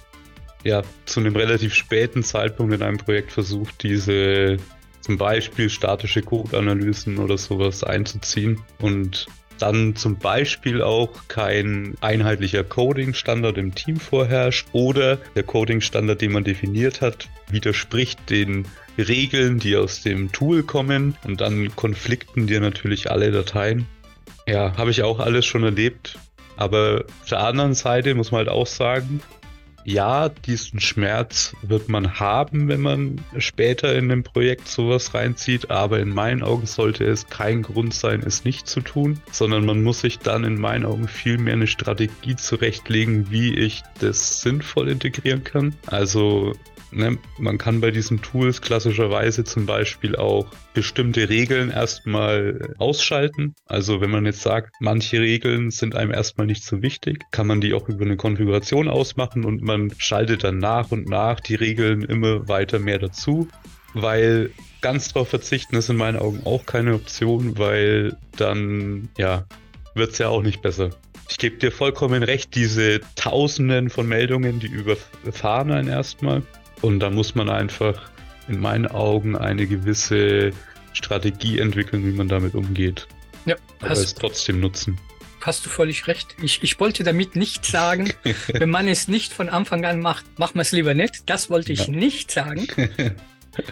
ja 0.64 0.82
zu 1.06 1.20
einem 1.20 1.36
relativ 1.36 1.74
späten 1.74 2.24
Zeitpunkt 2.24 2.74
in 2.74 2.82
einem 2.82 2.98
Projekt 2.98 3.32
versucht, 3.32 3.84
diese 3.84 4.58
zum 5.06 5.20
Beispiel 5.20 5.70
statische 5.70 6.24
Code-Analysen 6.24 7.20
oder 7.20 7.38
sowas 7.38 7.84
einzuziehen 7.84 8.60
und 8.82 9.28
dann 9.60 9.96
zum 9.96 10.18
Beispiel 10.18 10.82
auch 10.82 11.12
kein 11.28 11.94
einheitlicher 12.02 12.64
Coding-Standard 12.64 13.60
im 13.60 13.76
Team 13.76 13.98
vorherrscht 13.98 14.66
oder 14.72 15.18
der 15.36 15.44
Coding-Standard, 15.44 16.20
den 16.20 16.32
man 16.32 16.44
definiert 16.44 17.02
hat, 17.02 17.30
widerspricht 17.52 18.32
den 18.32 18.66
Regeln, 18.98 19.60
die 19.60 19.78
aus 19.78 20.02
dem 20.02 20.32
Tool 20.32 20.64
kommen 20.64 21.16
und 21.24 21.40
dann 21.40 21.76
konflikten 21.76 22.48
dir 22.48 22.60
natürlich 22.60 23.12
alle 23.12 23.32
Dateien. 23.32 23.86
Ja, 24.48 24.76
habe 24.76 24.90
ich 24.90 25.04
auch 25.04 25.20
alles 25.20 25.46
schon 25.46 25.64
erlebt. 25.64 26.18
Aber 26.58 27.06
auf 27.22 27.30
der 27.30 27.42
anderen 27.42 27.76
Seite 27.76 28.16
muss 28.16 28.32
man 28.32 28.40
halt 28.40 28.50
auch 28.50 28.68
sagen, 28.68 29.22
ja, 29.86 30.30
diesen 30.30 30.80
Schmerz 30.80 31.56
wird 31.62 31.90
man 31.90 32.20
haben, 32.20 32.68
wenn 32.68 32.82
man 32.82 33.22
später 33.38 33.96
in 33.96 34.12
einem 34.12 34.24
Projekt 34.24 34.68
sowas 34.68 35.14
reinzieht, 35.14 35.70
aber 35.70 36.00
in 36.00 36.10
meinen 36.10 36.42
Augen 36.42 36.66
sollte 36.66 37.06
es 37.06 37.28
kein 37.28 37.62
Grund 37.62 37.94
sein, 37.94 38.24
es 38.26 38.44
nicht 38.44 38.68
zu 38.68 38.82
tun, 38.82 39.22
sondern 39.32 39.64
man 39.66 39.84
muss 39.84 40.02
sich 40.02 40.18
dann 40.18 40.44
in 40.44 40.60
meinen 40.60 40.86
Augen 40.86 41.08
viel 41.08 41.38
mehr 41.38 41.54
eine 41.54 41.68
Strategie 41.68 42.36
zurechtlegen, 42.36 43.30
wie 43.30 43.54
ich 43.54 43.84
das 44.00 44.42
sinnvoll 44.42 44.90
integrieren 44.90 45.44
kann. 45.44 45.76
Also 45.86 46.54
Ne, 46.96 47.18
man 47.38 47.58
kann 47.58 47.82
bei 47.82 47.92
diesen 47.92 48.22
Tools 48.22 48.62
klassischerweise 48.62 49.44
zum 49.44 49.66
Beispiel 49.66 50.16
auch 50.16 50.48
bestimmte 50.74 51.28
Regeln 51.28 51.70
erstmal 51.70 52.74
ausschalten. 52.78 53.54
Also 53.66 54.00
wenn 54.00 54.12
man 54.12 54.26
jetzt 54.26 54.42
sagt, 54.42 54.74
manche 54.80 55.20
Regeln 55.20 55.72
sind 55.72 55.94
einem 55.94 56.14
erstmal 56.14 56.48
nicht 56.48 56.64
so 56.64 56.82
wichtig, 56.82 57.26
kann 57.32 57.48
man 57.48 57.60
die 57.60 57.74
auch 57.74 57.90
über 57.90 58.06
eine 58.06 58.16
Konfiguration 58.16 58.88
ausmachen 58.88 59.44
und 59.44 59.62
man 59.62 59.92
schaltet 59.98 60.46
dann 60.46 60.60
nach 60.60 60.90
und 60.92 61.10
nach 61.10 61.42
die 61.42 61.56
Regeln 61.56 62.02
immer 62.02 62.48
weiter 62.48 62.80
mehr 62.80 63.00
dazu, 63.00 63.50
weil 63.94 64.52
ganz 64.80 65.12
darauf 65.12 65.28
verzichten 65.28 65.76
ist 65.76 65.90
in 65.90 65.98
meinen 65.98 66.18
Augen 66.18 66.44
auch 66.46 66.66
keine 66.66 66.94
Option, 66.94 67.58
weil 67.58 68.16
dann 68.38 69.10
ja 69.18 69.46
wird 69.96 70.14
es 70.14 70.20
ja 70.20 70.30
auch 70.30 70.44
nicht 70.44 70.62
besser. 70.62 70.92
Ich 71.28 71.40
gebe 71.40 71.58
dir 71.58 71.74
vollkommen 71.74 72.24
recht, 72.24 72.56
diese 72.56 73.02
Tausenden 73.16 73.90
von 73.90 74.08
Meldungen, 74.08 74.62
die 74.62 74.68
überfahren 74.68 75.72
einen 75.72 75.90
erstmal 75.90 76.44
Und 76.82 77.00
da 77.00 77.10
muss 77.10 77.36
man 77.36 77.50
einfach 77.50 78.10
in 78.48 78.60
meinen 78.60 78.88
Augen 78.88 79.36
eine 79.36 79.68
gewisse 79.68 80.52
Strategie 80.94 81.60
entwickeln, 81.60 82.06
wie 82.06 82.16
man 82.16 82.28
damit 82.28 82.56
umgeht. 82.56 83.08
Ja, 83.46 83.56
aber 83.80 83.92
es 83.92 84.14
trotzdem 84.14 84.60
nutzen. 84.60 85.00
Hast 85.42 85.66
du 85.66 85.70
völlig 85.70 86.08
recht. 86.08 86.36
Ich, 86.42 86.64
ich 86.64 86.80
wollte 86.80 87.04
damit 87.04 87.36
nicht 87.36 87.66
sagen, 87.66 88.12
wenn 88.48 88.70
man 88.70 88.88
es 88.88 89.08
nicht 89.08 89.32
von 89.32 89.50
Anfang 89.50 89.86
an 89.86 90.00
macht, 90.00 90.26
macht 90.40 90.56
man 90.56 90.64
es 90.64 90.72
lieber 90.72 90.94
nicht. 90.94 91.30
Das 91.30 91.50
wollte 91.50 91.72
ich 91.72 91.88
ja. 91.88 91.94
nicht 91.94 92.32
sagen. 92.32 92.68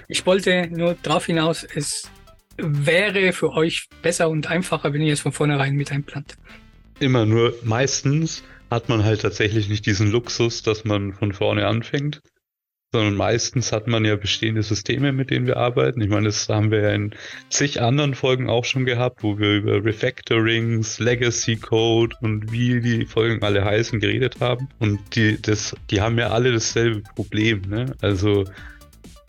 Ich 0.08 0.26
wollte 0.26 0.70
nur 0.72 0.96
darauf 1.04 1.26
hinaus, 1.26 1.63
es 1.63 2.10
wäre 2.58 3.34
für 3.34 3.52
euch 3.52 3.89
besser 4.02 4.30
und 4.30 4.48
einfacher, 4.48 4.94
wenn 4.94 5.02
ihr 5.02 5.13
es 5.13 5.20
von 5.20 5.32
vornherein 5.32 5.76
mit 5.76 5.92
einplant. 5.92 6.38
Immer 7.00 7.26
nur 7.26 7.54
meistens 7.63 8.44
hat 8.70 8.89
man 8.89 9.04
halt 9.04 9.22
tatsächlich 9.22 9.70
nicht 9.70 9.86
diesen 9.86 10.10
Luxus, 10.10 10.63
dass 10.63 10.86
man 10.86 11.13
von 11.13 11.34
vorne 11.34 11.68
anfängt, 11.68 12.22
sondern 12.94 13.16
meistens 13.16 13.72
hat 13.72 13.88
man 13.88 14.06
ja 14.06 14.16
bestehende 14.16 14.62
Systeme, 14.62 15.12
mit 15.12 15.32
denen 15.32 15.48
wir 15.48 15.58
arbeiten. 15.58 16.00
Ich 16.00 16.10
meine, 16.10 16.28
das 16.28 16.48
haben 16.48 16.70
wir 16.70 16.82
ja 16.82 16.90
in 16.92 17.16
zig 17.50 17.82
anderen 17.82 18.14
Folgen 18.14 18.52
auch 18.52 18.66
schon 18.66 18.86
gehabt, 18.86 19.24
wo 19.24 19.40
wir 19.40 19.56
über 19.56 19.84
Refactorings, 19.84 21.00
Legacy 21.00 21.56
Code 21.56 22.16
und 22.22 22.52
wie 22.52 22.82
die 22.82 23.08
Folgen 23.08 23.42
alle 23.42 23.66
heißen 23.66 24.00
geredet 24.00 24.40
haben. 24.40 24.70
Und 24.78 25.00
die, 25.16 25.42
das, 25.42 25.76
die 25.90 26.02
haben 26.02 26.20
ja 26.20 26.30
alle 26.30 26.52
dasselbe 26.52 27.02
Problem. 27.16 27.64
Ne? 27.68 27.96
Also 28.02 28.46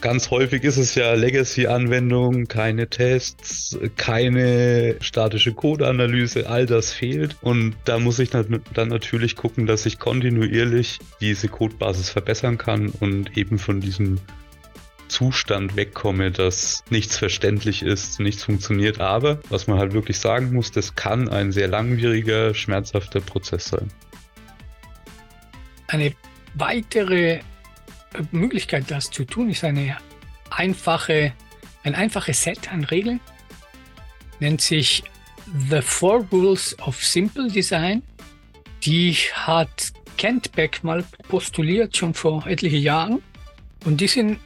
Ganz 0.05 0.31
häufig 0.31 0.65
ist 0.65 0.77
es 0.77 0.95
ja 0.97 1.15
Legacy-Anwendungen, 1.15 2.47
keine 2.47 2.91
Tests, 2.91 3.79
keine 3.97 4.97
statische 5.01 5.55
Code-Analyse, 5.55 6.47
all 6.47 6.67
das 6.67 6.93
fehlt. 6.93 7.39
Und 7.41 7.75
da 7.87 7.99
muss 7.99 8.19
ich 8.19 8.29
dann 8.29 8.61
natürlich 8.77 9.35
gucken, 9.35 9.65
dass 9.65 9.87
ich 9.87 9.99
kontinuierlich 9.99 10.99
diese 11.23 11.49
Codebasis 11.49 12.11
verbessern 12.11 12.59
kann 12.59 12.91
und 12.91 13.39
eben 13.39 13.59
von 13.59 13.81
diesem 13.81 14.21
Zustand 15.09 15.75
wegkomme, 15.75 16.31
dass 16.31 16.85
nichts 16.91 17.17
verständlich 17.17 17.83
ist, 17.83 18.21
nichts 18.21 18.45
funktioniert. 18.45 19.01
Aber 19.01 19.41
was 19.49 19.69
man 19.69 19.79
halt 19.79 19.95
wirklich 19.95 20.19
sagen 20.19 20.53
muss, 20.53 20.71
das 20.71 20.97
kann 20.97 21.31
ein 21.31 21.51
sehr 21.51 21.69
langwieriger, 21.69 22.53
schmerzhafter 22.53 23.23
Prozess 23.23 23.71
sein. 23.71 23.91
Eine 25.89 26.13
weitere 26.53 27.41
Möglichkeit, 28.31 28.85
das 28.89 29.11
zu 29.11 29.25
tun, 29.25 29.51
ist 29.51 29.65
eine 29.65 29.97
einfache, 30.51 31.33
ein 31.83 31.95
einfaches 31.95 32.43
Set 32.43 32.73
an 32.73 32.85
Regeln. 32.85 33.21
Nennt 34.41 34.61
sich 34.61 35.03
The 35.69 35.83
Four 35.83 36.27
Rules 36.33 36.77
of 36.81 37.03
Simple 37.05 37.49
Design. 37.49 38.03
Die 38.85 39.15
hat 39.33 39.93
Kent 40.17 40.53
Beck 40.53 40.85
mal 40.85 41.05
postuliert, 41.29 41.97
schon 41.97 42.15
vor 42.15 42.47
etlichen 42.47 42.81
Jahren. 42.81 43.23
Und 43.85 44.01
die 44.01 44.09
sind 44.09 44.39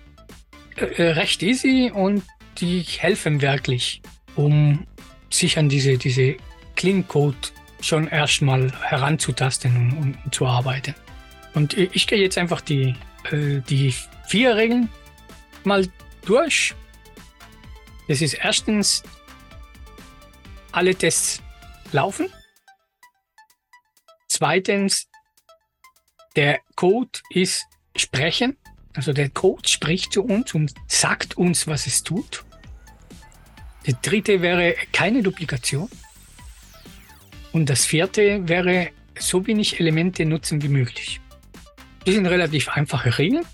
äh, 0.77 0.85
äh, 0.85 1.11
recht 1.13 1.43
easy 1.43 1.91
und 1.93 2.23
die 2.59 2.81
helfen 2.81 3.41
wirklich, 3.41 4.03
um 4.35 4.87
sich 5.31 5.59
an 5.59 5.69
diese, 5.69 5.99
diese 5.99 6.37
Clean 6.75 7.07
Code 7.07 7.37
schon 7.81 8.09
erstmal 8.09 8.73
heranzutasten 8.83 9.77
und, 9.77 10.19
und 10.25 10.35
zu 10.35 10.47
arbeiten. 10.47 10.95
Und 11.55 11.77
ich 11.77 12.07
gehe 12.07 12.19
jetzt 12.19 12.39
einfach 12.39 12.61
die 12.61 12.95
äh, 13.33 13.61
die 13.69 13.95
vier 14.27 14.57
Regeln 14.57 14.89
mal 15.65 15.87
durch. 16.25 16.75
Das 18.09 18.21
ist 18.23 18.35
erstens, 18.35 19.03
alle 20.73 20.95
Tests 20.95 21.43
laufen. 21.93 22.33
Zweitens, 24.29 25.09
der 26.37 26.61
Code 26.77 27.19
ist 27.31 27.67
sprechen. 27.97 28.57
Also 28.95 29.13
der 29.13 29.29
Code 29.29 29.69
spricht 29.69 30.13
zu 30.13 30.23
uns 30.25 30.55
und 30.55 30.75
sagt 30.87 31.37
uns, 31.37 31.67
was 31.67 31.87
es 31.87 32.03
tut. 32.03 32.45
Der 33.87 33.95
dritte 33.95 34.43
wäre 34.43 34.75
keine 34.93 35.23
Duplikation. 35.23 35.89
Und 37.53 37.71
das 37.71 37.85
vierte 37.85 38.49
wäre 38.49 38.91
so 39.19 39.47
wenig 39.47 39.81
Elemente 39.81 40.25
nutzen 40.25 40.63
wie 40.63 40.69
möglich. 40.69 41.21
Die 42.09 42.15
sind 42.15 42.25
relativ 42.25 42.71
einfache 42.71 43.19
Regeln. 43.19 43.45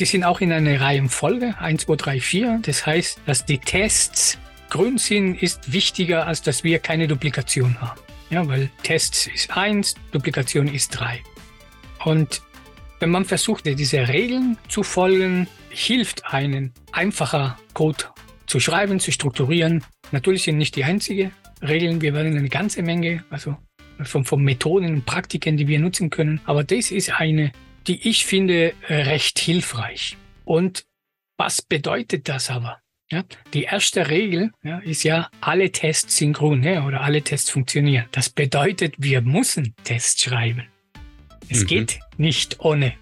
Die 0.00 0.06
sind 0.06 0.24
auch 0.24 0.40
in 0.40 0.52
einer 0.52 0.80
Reihenfolge 0.80 1.54
1, 1.58 1.82
2, 1.82 1.96
3, 1.96 2.20
4. 2.20 2.60
Das 2.62 2.86
heißt, 2.86 3.20
dass 3.26 3.44
die 3.44 3.58
Tests 3.58 4.38
grün 4.70 4.96
sind, 4.96 5.34
ist 5.42 5.70
wichtiger, 5.70 6.26
als 6.26 6.40
dass 6.40 6.64
wir 6.64 6.78
keine 6.78 7.06
Duplikation 7.08 7.78
haben. 7.82 8.00
Ja, 8.30 8.48
weil 8.48 8.70
Tests 8.84 9.26
ist 9.26 9.54
1, 9.54 9.96
Duplikation 10.12 10.66
ist 10.66 10.98
3. 10.98 11.20
Und 12.06 12.40
wenn 13.00 13.10
man 13.10 13.26
versucht, 13.26 13.66
diese 13.66 14.08
Regeln 14.08 14.56
zu 14.68 14.82
folgen, 14.82 15.46
hilft 15.68 16.32
einen 16.32 16.72
einfacher 16.90 17.58
Code 17.74 18.06
zu 18.46 18.60
schreiben, 18.60 18.98
zu 18.98 19.12
strukturieren. 19.12 19.84
Natürlich 20.10 20.44
sind 20.44 20.56
nicht 20.56 20.76
die 20.76 20.84
einzigen 20.84 21.32
Regeln. 21.60 22.00
Wir 22.00 22.14
werden 22.14 22.34
eine 22.34 22.48
ganze 22.48 22.80
Menge, 22.80 23.24
also 23.28 23.58
von, 24.04 24.24
von 24.24 24.42
Methoden 24.42 24.94
und 24.94 25.04
Praktiken, 25.04 25.58
die 25.58 25.68
wir 25.68 25.78
nutzen 25.80 26.08
können. 26.08 26.40
Aber 26.46 26.64
das 26.64 26.90
ist 26.90 27.20
eine 27.20 27.52
die 27.86 28.08
ich 28.08 28.24
finde 28.24 28.74
äh, 28.88 29.02
recht 29.02 29.38
hilfreich. 29.38 30.16
Und 30.44 30.84
was 31.36 31.62
bedeutet 31.62 32.28
das 32.28 32.50
aber? 32.50 32.80
Ja, 33.10 33.22
die 33.52 33.64
erste 33.64 34.08
Regel 34.08 34.50
ja, 34.62 34.78
ist 34.78 35.02
ja, 35.02 35.30
alle 35.40 35.70
Tests 35.70 36.16
synchron 36.16 36.62
ja, 36.62 36.86
oder 36.86 37.02
alle 37.02 37.22
Tests 37.22 37.50
funktionieren. 37.50 38.06
Das 38.12 38.30
bedeutet, 38.30 38.94
wir 38.98 39.20
müssen 39.20 39.74
Tests 39.84 40.22
schreiben. 40.22 40.64
Es 41.48 41.60
mhm. 41.60 41.66
geht 41.66 42.00
nicht 42.16 42.60
ohne. 42.60 42.94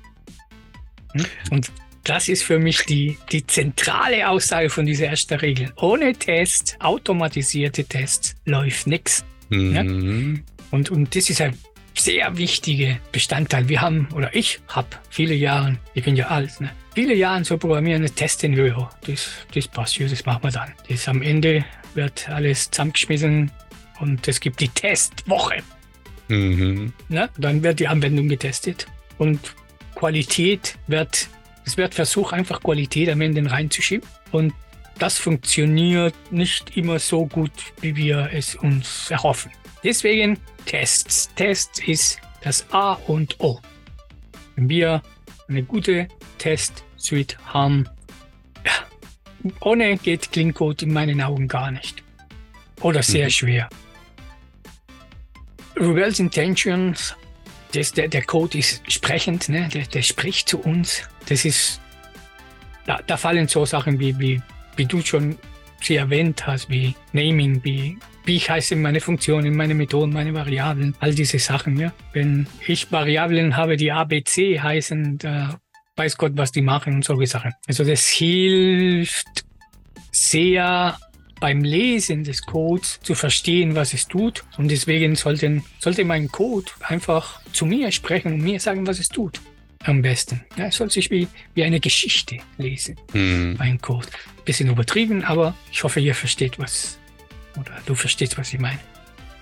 Hm? 1.12 1.26
Und 1.50 1.72
das 2.04 2.28
ist 2.28 2.42
für 2.42 2.58
mich 2.58 2.84
die, 2.84 3.16
die 3.30 3.46
zentrale 3.46 4.28
Aussage 4.28 4.70
von 4.70 4.86
dieser 4.86 5.06
ersten 5.06 5.34
Regel. 5.34 5.72
Ohne 5.76 6.14
Tests, 6.14 6.76
automatisierte 6.80 7.84
Tests, 7.84 8.34
läuft 8.44 8.88
nichts. 8.88 9.24
Mhm. 9.50 10.42
Und, 10.72 10.90
und 10.90 11.14
das 11.14 11.30
ist 11.30 11.40
ein 11.40 11.56
sehr 11.94 12.36
wichtige 12.36 12.98
Bestandteil. 13.10 13.68
Wir 13.68 13.80
haben, 13.80 14.08
oder 14.14 14.34
ich 14.34 14.60
habe 14.68 14.88
viele 15.10 15.34
Jahre, 15.34 15.78
ich 15.94 16.04
bin 16.04 16.16
ja 16.16 16.28
alt, 16.28 16.60
ne? 16.60 16.70
viele 16.94 17.14
Jahre 17.14 17.44
so 17.44 17.58
programmieren, 17.58 18.04
testen 18.14 18.56
wir, 18.56 18.90
das, 19.06 19.30
das 19.54 19.68
passt 19.68 19.98
ja, 19.98 20.08
das 20.08 20.24
machen 20.24 20.42
wir 20.44 20.50
dann. 20.50 20.72
Das 20.88 21.08
am 21.08 21.22
Ende 21.22 21.64
wird 21.94 22.28
alles 22.28 22.70
zusammengeschmissen 22.70 23.50
und 24.00 24.26
es 24.26 24.40
gibt 24.40 24.60
die 24.60 24.68
Testwoche. 24.68 25.62
Mhm. 26.28 26.92
Ne? 27.08 27.28
Dann 27.38 27.62
wird 27.62 27.80
die 27.80 27.88
Anwendung 27.88 28.28
getestet 28.28 28.86
und 29.18 29.54
Qualität 29.94 30.78
wird, 30.86 31.28
es 31.64 31.76
wird 31.76 31.94
versucht, 31.94 32.32
einfach 32.32 32.60
Qualität 32.60 33.08
am 33.10 33.20
Ende 33.20 33.48
reinzuschieben 33.50 34.06
und 34.32 34.52
das 34.98 35.18
funktioniert 35.18 36.14
nicht 36.30 36.76
immer 36.76 36.98
so 36.98 37.26
gut, 37.26 37.52
wie 37.80 37.96
wir 37.96 38.30
es 38.32 38.54
uns 38.54 39.10
erhoffen. 39.10 39.50
Deswegen 39.84 40.38
Tests. 40.66 41.28
Tests 41.34 41.80
ist 41.86 42.20
das 42.42 42.66
A 42.72 42.94
und 43.06 43.40
O. 43.40 43.60
Wenn 44.56 44.68
wir 44.68 45.02
eine 45.48 45.62
gute 45.62 46.08
Test-Suite 46.38 47.36
haben, 47.46 47.88
ja, 48.64 48.72
ohne 49.60 49.96
geht 49.96 50.30
Clean 50.32 50.54
Code 50.54 50.84
in 50.84 50.92
meinen 50.92 51.20
Augen 51.20 51.48
gar 51.48 51.70
nicht. 51.70 52.02
Oder 52.80 53.02
sehr 53.02 53.26
mhm. 53.26 53.30
schwer. 53.30 53.68
Rebels 55.76 56.18
Intentions, 56.18 57.16
das, 57.72 57.92
der, 57.92 58.08
der 58.08 58.22
Code 58.22 58.58
ist 58.58 58.90
sprechend, 58.90 59.48
ne? 59.48 59.68
der, 59.72 59.86
der 59.86 60.02
spricht 60.02 60.48
zu 60.48 60.60
uns. 60.60 61.08
Das 61.28 61.44
ist, 61.44 61.80
da, 62.86 63.00
da 63.06 63.16
fallen 63.16 63.48
so 63.48 63.64
Sachen 63.64 63.98
wie, 63.98 64.18
wie, 64.18 64.42
wie 64.76 64.86
du 64.86 65.00
schon 65.00 65.38
sie 65.80 65.96
erwähnt 65.96 66.46
hast, 66.46 66.68
wie 66.70 66.94
Naming, 67.12 67.64
wie 67.64 67.98
wie 68.24 68.36
ich 68.36 68.50
heiße 68.50 68.76
meine 68.76 69.00
Funktionen, 69.00 69.54
meine 69.56 69.74
Methoden, 69.74 70.12
meine 70.12 70.34
Variablen, 70.34 70.94
all 71.00 71.14
diese 71.14 71.38
Sachen. 71.38 71.78
Ja. 71.78 71.92
Wenn 72.12 72.46
ich 72.66 72.90
Variablen 72.92 73.56
habe, 73.56 73.76
die 73.76 73.92
ABC 73.92 74.60
heißen, 74.60 75.18
da 75.18 75.58
weiß 75.96 76.16
Gott, 76.16 76.32
was 76.36 76.52
die 76.52 76.62
machen 76.62 76.94
und 76.94 77.04
solche 77.04 77.26
Sachen. 77.26 77.52
Also 77.66 77.84
das 77.84 78.06
hilft 78.08 79.44
sehr 80.10 80.96
beim 81.40 81.64
Lesen 81.64 82.22
des 82.22 82.42
Codes 82.42 83.00
zu 83.02 83.16
verstehen, 83.16 83.74
was 83.74 83.94
es 83.94 84.06
tut. 84.06 84.44
Und 84.58 84.70
deswegen 84.70 85.16
sollten, 85.16 85.64
sollte 85.80 86.04
mein 86.04 86.28
Code 86.28 86.70
einfach 86.82 87.40
zu 87.52 87.66
mir 87.66 87.90
sprechen 87.90 88.34
und 88.34 88.42
mir 88.42 88.60
sagen, 88.60 88.86
was 88.86 89.00
es 89.00 89.08
tut. 89.08 89.40
Am 89.84 90.00
besten. 90.00 90.40
Ja, 90.56 90.66
es 90.66 90.76
soll 90.76 90.88
sich 90.90 91.10
wie, 91.10 91.26
wie 91.54 91.64
eine 91.64 91.80
Geschichte 91.80 92.38
lesen, 92.58 92.96
mhm. 93.12 93.56
mein 93.58 93.80
Code. 93.80 94.06
Bisschen 94.44 94.70
übertrieben, 94.70 95.24
aber 95.24 95.56
ich 95.72 95.82
hoffe, 95.82 95.98
ihr 95.98 96.14
versteht, 96.14 96.60
was, 96.60 97.00
oder 97.58 97.78
du 97.86 97.94
verstehst, 97.94 98.38
was 98.38 98.52
ich 98.52 98.60
meine. 98.60 98.78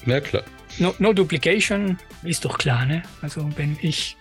Ja, 0.07 0.20
klar. 0.20 0.42
No, 0.79 0.94
no 0.99 1.12
Duplication 1.12 1.99
ist 2.23 2.44
doch 2.44 2.59
klar, 2.59 2.87
ne? 2.87 3.03
Also 3.23 3.49
wenn 3.57 3.77
ich 3.83 4.16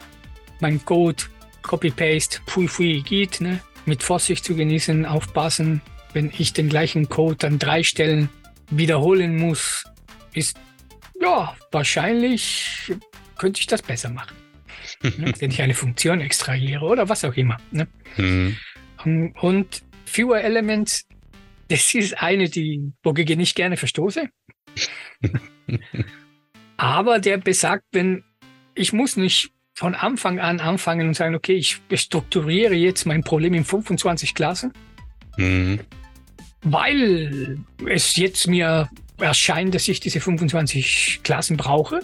mein 0.59 0.83
Code 0.83 1.23
Copy-Paste, 1.61 2.39
pui 2.45 2.67
pui 2.67 3.01
geht, 3.01 3.41
ne? 3.41 3.59
Mit 3.85 4.03
Vorsicht 4.03 4.43
zu 4.43 4.55
genießen, 4.55 5.05
aufpassen. 5.05 5.81
Wenn 6.13 6.31
ich 6.37 6.53
den 6.53 6.69
gleichen 6.69 7.07
Code 7.07 7.47
an 7.47 7.59
drei 7.59 7.83
Stellen 7.83 8.29
wiederholen 8.71 9.37
muss, 9.37 9.85
ist 10.33 10.57
ja 11.21 11.55
wahrscheinlich 11.71 12.91
könnte 13.39 13.59
ich 13.61 13.67
das 13.67 13.81
besser 13.81 14.09
machen. 14.09 14.35
ne? 15.01 15.33
wenn 15.39 15.49
ich 15.49 15.61
eine 15.61 15.73
Funktion 15.73 16.21
extrahiere 16.21 16.85
oder 16.85 17.09
was 17.09 17.25
auch 17.25 17.33
immer. 17.33 17.57
Ne? 17.71 17.87
Mhm. 18.17 18.57
Und 19.39 19.81
Fewer 20.05 20.41
Elements, 20.41 21.07
das 21.69 21.93
ist 21.93 22.21
eine, 22.21 22.49
die, 22.49 22.91
wogegen 23.03 23.39
ich 23.39 23.55
gerne 23.55 23.77
verstoße. 23.77 24.27
Aber 26.77 27.19
der 27.19 27.37
besagt, 27.37 27.85
wenn 27.91 28.23
ich 28.75 28.93
muss 28.93 29.17
nicht 29.17 29.51
von 29.73 29.95
Anfang 29.95 30.39
an 30.39 30.59
anfangen 30.59 31.07
und 31.07 31.13
sagen, 31.13 31.35
okay, 31.35 31.53
ich 31.53 31.79
strukturiere 31.93 32.73
jetzt 32.73 33.05
mein 33.05 33.23
Problem 33.23 33.53
in 33.53 33.63
25 33.63 34.33
Klassen, 34.33 34.73
mhm. 35.37 35.79
weil 36.61 37.59
es 37.85 38.15
jetzt 38.15 38.47
mir 38.47 38.89
erscheint, 39.17 39.75
dass 39.75 39.87
ich 39.87 39.99
diese 39.99 40.19
25 40.19 41.21
Klassen 41.23 41.57
brauche. 41.57 42.01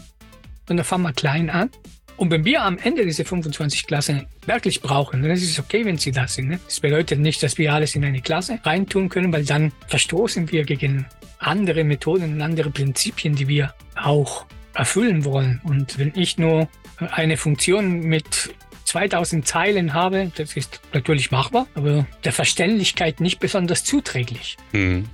Und 0.70 0.78
dann 0.78 0.86
fangen 0.86 1.04
wir 1.04 1.14
klein 1.14 1.50
an. 1.50 1.70
Und 2.18 2.32
wenn 2.32 2.46
wir 2.46 2.64
am 2.64 2.78
Ende 2.78 3.06
diese 3.06 3.26
25 3.26 3.88
Klassen 3.88 4.26
wirklich 4.46 4.82
brauchen, 4.82 5.22
dann 5.22 5.32
ist 5.32 5.44
es 5.44 5.60
okay, 5.60 5.84
wenn 5.86 5.98
sie 5.98 6.12
da 6.12 6.28
sind. 6.28 6.48
Ne? 6.48 6.60
Das 6.66 6.80
bedeutet 6.80 7.20
nicht, 7.20 7.44
dass 7.44 7.58
wir 7.58 7.74
alles 7.74 7.96
in 7.96 8.06
eine 8.06 8.22
Klasse 8.22 8.60
reintun 8.64 9.10
können, 9.10 9.34
weil 9.34 9.44
dann 9.44 9.72
verstoßen 9.88 10.52
wir 10.52 10.64
gegen 10.64 11.06
andere 11.40 11.84
Methoden 11.84 12.34
und 12.34 12.42
andere 12.42 12.70
Prinzipien, 12.70 13.36
die 13.36 13.48
wir 13.48 13.74
auch 13.96 14.46
erfüllen 14.74 15.26
wollen. 15.26 15.62
Und 15.64 15.98
wenn 16.00 16.14
ich 16.16 16.38
nur 16.38 16.70
eine 17.00 17.38
Funktion 17.38 18.02
mit 18.02 18.54
2000 18.86 19.46
Zeilen 19.46 19.94
habe, 19.94 20.32
das 20.36 20.56
ist 20.56 20.80
natürlich 20.94 21.32
machbar, 21.32 21.68
aber 21.76 22.06
der 22.24 22.32
Verständlichkeit 22.32 23.20
nicht 23.20 23.40
besonders 23.40 23.84
zuträglich. 23.84 24.58
Mhm. 24.72 25.06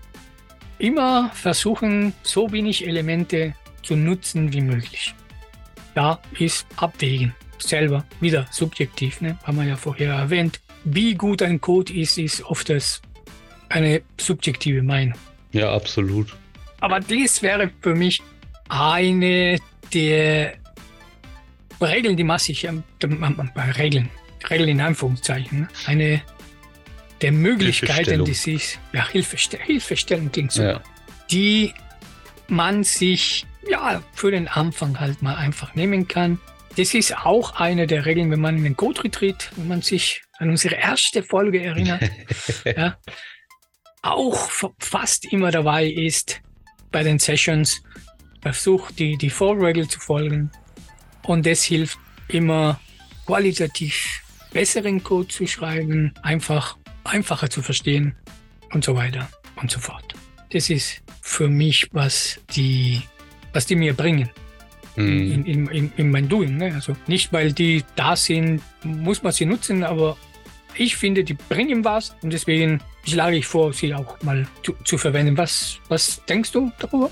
Immer 0.78 1.32
versuchen, 1.34 2.14
so 2.22 2.52
wenig 2.52 2.88
Elemente 2.88 3.56
zu 3.84 3.96
nutzen 3.96 4.54
wie 4.54 4.62
möglich. 4.62 5.16
Da 5.96 6.20
ist 6.40 6.66
Abwägen 6.78 7.34
selber 7.58 8.06
wieder 8.20 8.48
subjektiv, 8.52 9.22
ne? 9.22 9.38
haben 9.44 9.58
wir 9.58 9.66
ja 9.66 9.76
vorher 9.76 10.14
erwähnt. 10.14 10.60
Wie 10.84 11.14
gut 11.14 11.42
ein 11.42 11.62
Code 11.62 11.94
ist, 11.94 12.18
ist 12.18 12.44
oft 12.44 12.70
das 12.70 13.02
eine 13.70 14.02
subjektive 14.20 14.82
Meinung. 14.82 15.18
Ja, 15.52 15.74
absolut. 15.74 16.36
Aber 16.80 17.00
dies 17.00 17.42
wäre 17.42 17.70
für 17.82 17.96
mich 17.96 18.22
eine 18.70 19.60
der 19.94 20.56
Regeln, 21.80 22.18
die 22.18 22.24
massig, 22.24 22.64
ähm, 22.64 22.84
Regeln, 23.78 24.10
Regeln 24.50 24.70
in 24.70 24.82
Anführungszeichen, 24.82 25.68
eine 25.86 26.22
der 27.22 27.32
Möglichkeiten, 27.32 28.26
die 28.26 28.34
sich, 28.34 28.80
ja, 28.94 29.08
Hilfestell 29.10 29.60
Hilfestellung 29.62 30.32
klingt 30.32 30.52
so, 30.52 30.64
ja. 30.64 30.82
die 31.30 31.74
man 32.48 32.84
sich, 32.84 33.46
ja, 33.68 34.04
für 34.14 34.32
den 34.32 34.48
Anfang 34.48 35.00
halt 35.00 35.22
mal 35.22 35.36
einfach 35.36 35.76
nehmen 35.76 36.08
kann. 36.08 36.40
Das 36.78 36.94
ist 36.94 37.18
auch 37.18 37.60
eine 37.60 37.86
der 37.86 38.06
Regeln, 38.06 38.32
wenn 38.32 38.40
man 38.40 38.58
in 38.58 38.64
den 38.64 38.78
Code 38.78 39.04
Retreat, 39.04 39.52
wenn 39.58 39.68
man 39.68 39.82
sich 39.82 40.22
an 40.38 40.50
unsere 40.50 40.76
erste 40.76 41.22
Folge 41.22 41.62
erinnert, 41.62 42.10
ja, 42.66 42.98
auch 44.02 44.50
fast 44.80 45.32
immer 45.32 45.52
dabei 45.52 45.86
ist 45.86 46.42
bei 46.92 47.04
den 47.04 47.20
Sessions, 47.20 47.84
versucht 48.42 49.00
die, 49.00 49.18
die 49.18 49.30
Vorregel 49.30 49.88
zu 49.88 50.00
folgen, 50.00 50.52
und 51.24 51.46
das 51.46 51.64
hilft 51.64 52.00
immer 52.28 52.80
qualitativ 53.26 54.22
besseren 54.52 55.04
Code 55.04 55.28
zu 55.28 55.48
schreiben, 55.48 56.14
einfach 56.24 56.78
einfacher 57.04 57.50
zu 57.50 57.62
verstehen 57.62 58.16
und 58.74 58.84
so 58.84 58.96
weiter 58.96 59.30
und 59.56 59.72
so 59.72 59.80
fort. 59.80 60.14
Das 60.52 60.70
ist 60.70 61.02
für 61.22 61.48
mich, 61.48 61.88
was 61.92 62.40
die, 62.56 63.02
was 63.54 63.66
die 63.66 63.76
mir 63.76 63.94
bringen. 63.94 64.30
Mhm. 64.96 65.08
In, 65.08 65.46
in, 65.46 65.68
in, 65.68 65.92
in, 65.96 66.12
mein 66.12 66.28
Doing. 66.28 66.58
Ne? 66.58 66.74
Also 66.74 66.96
nicht, 67.08 67.32
weil 67.32 67.54
die 67.54 67.84
da 67.96 68.16
sind, 68.16 68.62
muss 68.84 69.24
man 69.24 69.32
sie 69.32 69.46
nutzen, 69.46 69.84
aber 69.84 70.18
ich 70.76 70.96
finde, 70.96 71.24
die 71.24 71.34
bringen 71.34 71.84
was 71.84 72.16
und 72.22 72.34
deswegen 72.34 72.82
schlage 73.06 73.38
ich 73.38 73.46
vor, 73.46 73.74
sie 73.74 73.94
auch 73.94 74.22
mal 74.22 74.48
zu, 74.64 74.74
zu 74.84 74.98
verwenden. 74.98 75.38
Was, 75.38 75.80
was 75.88 76.24
denkst 76.26 76.52
du 76.52 76.72
darüber? 76.80 77.10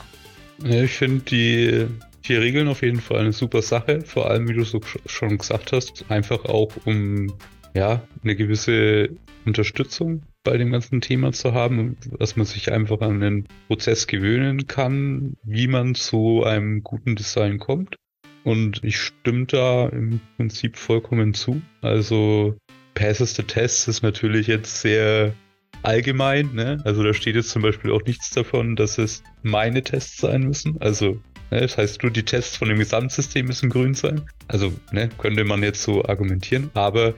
Ja, 0.63 0.83
ich 0.83 0.91
finde 0.91 1.23
die 1.23 1.87
vier 2.21 2.41
Regeln 2.41 2.67
auf 2.67 2.81
jeden 2.81 2.99
Fall 2.99 3.21
eine 3.21 3.33
super 3.33 3.61
Sache. 3.61 4.01
Vor 4.01 4.29
allem, 4.29 4.47
wie 4.47 4.53
du 4.53 4.63
so 4.63 4.81
schon 5.05 5.37
gesagt 5.37 5.71
hast, 5.71 6.05
einfach 6.09 6.45
auch 6.45 6.71
um 6.85 7.33
ja 7.73 8.01
eine 8.23 8.35
gewisse 8.35 9.09
Unterstützung 9.45 10.23
bei 10.43 10.57
dem 10.57 10.71
ganzen 10.71 11.01
Thema 11.01 11.31
zu 11.31 11.53
haben, 11.53 11.97
dass 12.17 12.35
man 12.35 12.45
sich 12.45 12.71
einfach 12.71 13.01
an 13.01 13.19
den 13.19 13.47
Prozess 13.67 14.07
gewöhnen 14.07 14.67
kann, 14.67 15.35
wie 15.43 15.67
man 15.67 15.95
zu 15.95 16.43
einem 16.43 16.83
guten 16.83 17.15
Design 17.15 17.59
kommt. 17.59 17.95
Und 18.43 18.83
ich 18.83 18.97
stimme 18.97 19.45
da 19.45 19.89
im 19.89 20.21
Prinzip 20.37 20.77
vollkommen 20.77 21.33
zu. 21.33 21.61
Also 21.81 22.55
Passes 22.93 23.35
the 23.35 23.43
Test 23.43 23.87
ist 23.87 24.01
natürlich 24.01 24.47
jetzt 24.47 24.81
sehr 24.81 25.33
allgemein. 25.83 26.53
Ne? 26.53 26.81
Also 26.85 27.03
da 27.03 27.13
steht 27.13 27.35
jetzt 27.35 27.49
zum 27.49 27.61
Beispiel 27.61 27.91
auch 27.91 28.03
nichts 28.03 28.31
davon, 28.31 28.75
dass 28.75 28.97
es 28.97 29.23
meine 29.43 29.83
Tests 29.83 30.17
sein 30.17 30.43
müssen. 30.43 30.81
Also 30.81 31.19
Ne? 31.51 31.61
Das 31.61 31.77
heißt, 31.77 32.03
nur 32.03 32.11
die 32.11 32.23
Tests 32.23 32.57
von 32.57 32.69
dem 32.69 32.77
Gesamtsystem 32.77 33.45
müssen 33.45 33.69
grün 33.69 33.93
sein. 33.93 34.21
Also 34.47 34.73
ne, 34.91 35.09
könnte 35.17 35.43
man 35.43 35.63
jetzt 35.63 35.83
so 35.83 36.03
argumentieren, 36.05 36.69
aber 36.73 37.13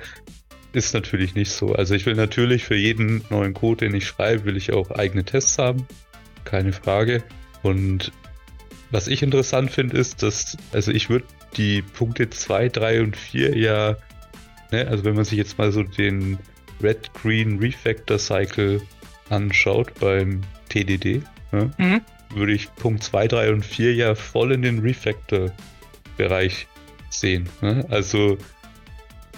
ist 0.73 0.93
natürlich 0.93 1.35
nicht 1.35 1.51
so. 1.51 1.73
Also 1.73 1.95
ich 1.95 2.05
will 2.05 2.15
natürlich 2.15 2.63
für 2.63 2.75
jeden 2.75 3.23
neuen 3.29 3.53
Code, 3.53 3.85
den 3.85 3.95
ich 3.95 4.07
schreibe, 4.07 4.45
will 4.45 4.57
ich 4.57 4.73
auch 4.73 4.91
eigene 4.91 5.23
Tests 5.23 5.57
haben. 5.57 5.85
Keine 6.43 6.73
Frage. 6.73 7.23
Und 7.63 8.11
was 8.89 9.07
ich 9.07 9.23
interessant 9.23 9.71
finde, 9.71 9.97
ist, 9.97 10.23
dass, 10.23 10.57
also 10.71 10.91
ich 10.91 11.09
würde 11.09 11.25
die 11.57 11.81
Punkte 11.81 12.29
2, 12.29 12.69
3 12.69 13.01
und 13.01 13.17
4 13.17 13.57
ja, 13.57 13.97
ne, 14.71 14.87
also 14.87 15.05
wenn 15.05 15.15
man 15.15 15.25
sich 15.25 15.37
jetzt 15.37 15.57
mal 15.57 15.71
so 15.71 15.83
den 15.83 16.37
Red 16.81 17.13
Green 17.13 17.59
Refactor 17.59 18.17
Cycle 18.17 18.81
anschaut 19.29 19.93
beim 19.99 20.41
TDD, 20.69 21.21
ne, 21.51 21.71
mhm 21.77 22.01
würde 22.35 22.53
ich 22.53 22.73
Punkt 22.75 23.03
2, 23.03 23.27
3 23.27 23.53
und 23.53 23.65
4 23.65 23.93
ja 23.95 24.15
voll 24.15 24.51
in 24.51 24.61
den 24.61 24.79
Refactor-Bereich 24.79 26.67
sehen. 27.09 27.49
Ne? 27.61 27.85
Also 27.89 28.37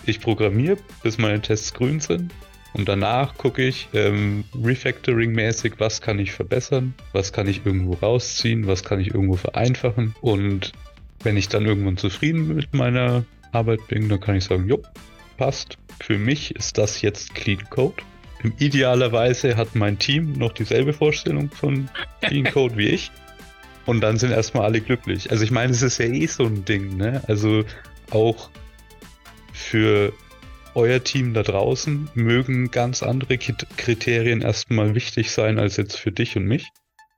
ich 0.05 0.19
programmiere, 0.19 0.77
bis 1.01 1.17
meine 1.17 1.41
Tests 1.41 1.73
grün 1.73 1.99
sind. 1.99 2.31
Und 2.73 2.89
danach 2.89 3.37
gucke 3.37 3.63
ich 3.63 3.87
ähm, 3.93 4.45
Refactoring-mäßig, 4.55 5.73
was 5.77 6.01
kann 6.01 6.17
ich 6.17 6.31
verbessern, 6.31 6.95
was 7.11 7.31
kann 7.31 7.47
ich 7.47 7.65
irgendwo 7.65 7.93
rausziehen, 7.93 8.65
was 8.65 8.83
kann 8.83 8.99
ich 8.99 9.13
irgendwo 9.13 9.35
vereinfachen. 9.35 10.15
Und 10.21 10.73
wenn 11.21 11.37
ich 11.37 11.49
dann 11.49 11.65
irgendwann 11.65 11.97
zufrieden 11.97 12.55
mit 12.55 12.73
meiner 12.73 13.25
Arbeit 13.51 13.87
bin, 13.87 14.09
dann 14.09 14.19
kann 14.19 14.35
ich 14.35 14.45
sagen, 14.45 14.67
jo, 14.67 14.81
passt. 15.37 15.77
Für 16.01 16.17
mich 16.17 16.55
ist 16.55 16.77
das 16.79 17.01
jetzt 17.01 17.35
Clean 17.35 17.63
Code. 17.69 18.01
Idealerweise 18.57 19.55
hat 19.55 19.75
mein 19.75 19.99
Team 19.99 20.33
noch 20.33 20.51
dieselbe 20.51 20.93
Vorstellung 20.93 21.49
von 21.51 21.89
Clean 22.21 22.45
Code 22.45 22.75
wie 22.75 22.89
ich. 22.89 23.11
Und 23.85 24.01
dann 24.01 24.17
sind 24.17 24.31
erstmal 24.31 24.65
alle 24.65 24.81
glücklich. 24.81 25.31
Also 25.31 25.43
ich 25.43 25.51
meine, 25.51 25.71
es 25.71 25.81
ist 25.81 25.97
ja 25.99 26.05
eh 26.05 26.25
so 26.25 26.45
ein 26.45 26.65
Ding, 26.65 26.97
ne? 26.97 27.21
Also 27.27 27.63
auch 28.11 28.49
für 29.53 30.13
euer 30.75 31.03
Team 31.03 31.33
da 31.33 31.43
draußen 31.43 32.09
mögen 32.15 32.71
ganz 32.71 33.03
andere 33.03 33.37
Kriterien 33.37 34.41
erstmal 34.41 34.95
wichtig 34.95 35.31
sein 35.31 35.59
als 35.59 35.77
jetzt 35.77 35.97
für 35.97 36.11
dich 36.11 36.35
und 36.35 36.45
mich. 36.45 36.69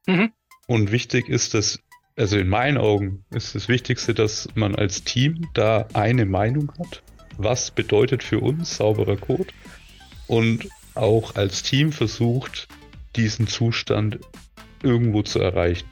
Mhm. 0.06 0.32
Und 0.68 0.92
wichtig 0.92 1.30
ist, 1.30 1.54
dass, 1.54 1.80
also 2.16 2.38
in 2.38 2.50
meinen 2.50 2.78
Augen 2.78 3.24
ist 3.32 3.56
das 3.56 3.70
Wichtigste, 3.70 4.14
dass 4.14 4.50
man 4.56 4.76
als 4.76 5.04
Team 5.04 5.48
da 5.54 5.88
eine 5.94 6.26
Meinung 6.26 6.72
hat. 6.80 7.02
Was 7.38 7.72
bedeutet 7.72 8.24
für 8.24 8.40
uns 8.40 8.78
sauberer 8.78 9.18
Code? 9.18 9.48
Und 10.28 10.68
auch 10.96 11.36
als 11.36 11.64
Team 11.64 11.92
versucht, 11.92 12.68
diesen 13.16 13.48
Zustand 13.48 14.20
irgendwo 14.84 15.22
zu 15.22 15.40
erreichen. 15.40 15.88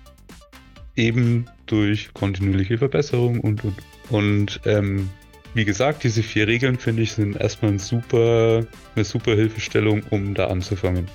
Eben 0.95 1.45
durch 1.65 2.13
kontinuierliche 2.13 2.77
Verbesserung 2.77 3.39
und, 3.39 3.63
und, 3.63 3.75
und 4.09 4.61
ähm, 4.65 5.09
wie 5.53 5.65
gesagt, 5.65 6.03
diese 6.03 6.23
vier 6.23 6.47
Regeln 6.47 6.77
finde 6.77 7.03
ich 7.03 7.13
sind 7.13 7.35
erstmal 7.35 7.71
ein 7.71 7.79
super, 7.79 8.65
eine 8.95 9.05
super 9.05 9.35
Hilfestellung, 9.35 10.03
um 10.09 10.33
da 10.33 10.47
anzufangen. 10.47 11.07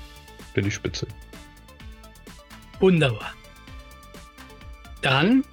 Finde 0.55 0.68
ich 0.68 0.74
spitze. 0.74 1.07
Wunderbar. 2.81 3.33
Dann 5.03 5.45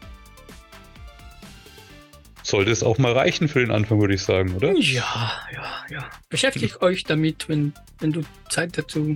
sollte 2.43 2.71
es 2.71 2.83
auch 2.83 2.97
mal 2.99 3.13
reichen 3.13 3.47
für 3.47 3.59
den 3.59 3.71
Anfang, 3.71 3.99
würde 3.99 4.13
ich 4.13 4.21
sagen, 4.21 4.53
oder? 4.53 4.73
Ja, 4.73 5.31
ja, 5.51 5.85
ja. 5.89 6.09
Beschäftigt 6.29 6.81
euch 6.81 7.03
damit, 7.03 7.49
wenn, 7.49 7.73
wenn 7.99 8.11
du 8.11 8.21
Zeit 8.49 8.77
dazu 8.77 9.15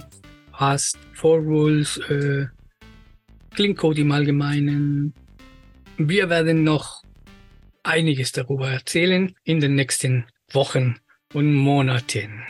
hast. 0.51 0.97
For 1.13 1.37
Rules, 1.37 1.97
äh, 2.09 2.47
Clean 3.53 3.75
Code 3.75 4.01
im 4.01 4.11
Allgemeinen. 4.11 5.13
Wir 5.97 6.29
werden 6.29 6.63
noch 6.63 7.03
einiges 7.83 8.31
darüber 8.31 8.69
erzählen 8.69 9.35
in 9.43 9.59
den 9.59 9.75
nächsten 9.75 10.25
Wochen 10.51 10.97
und 11.33 11.53
Monaten. 11.53 12.43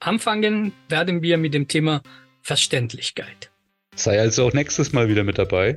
Anfangen 0.00 0.72
werden 0.88 1.22
wir 1.22 1.38
mit 1.38 1.54
dem 1.54 1.66
Thema 1.66 2.02
Verständlichkeit. 2.42 3.50
Sei 3.94 4.20
also 4.20 4.46
auch 4.46 4.52
nächstes 4.52 4.92
Mal 4.92 5.08
wieder 5.08 5.24
mit 5.24 5.38
dabei. 5.38 5.76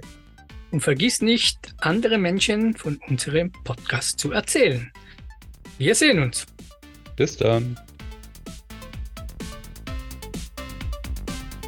Und 0.70 0.82
vergiss 0.82 1.22
nicht, 1.22 1.58
andere 1.80 2.18
Menschen 2.18 2.76
von 2.76 3.00
unserem 3.08 3.52
Podcast 3.64 4.20
zu 4.20 4.32
erzählen. 4.32 4.92
Wir 5.78 5.96
sehen 5.96 6.20
uns. 6.20 6.46
Bis 7.16 7.36
dann. 7.36 7.78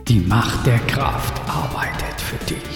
Die 0.07 0.19
Macht 0.19 0.65
der 0.65 0.79
Kraft 0.79 1.41
arbeitet 1.49 2.21
für 2.21 2.45
dich. 2.45 2.72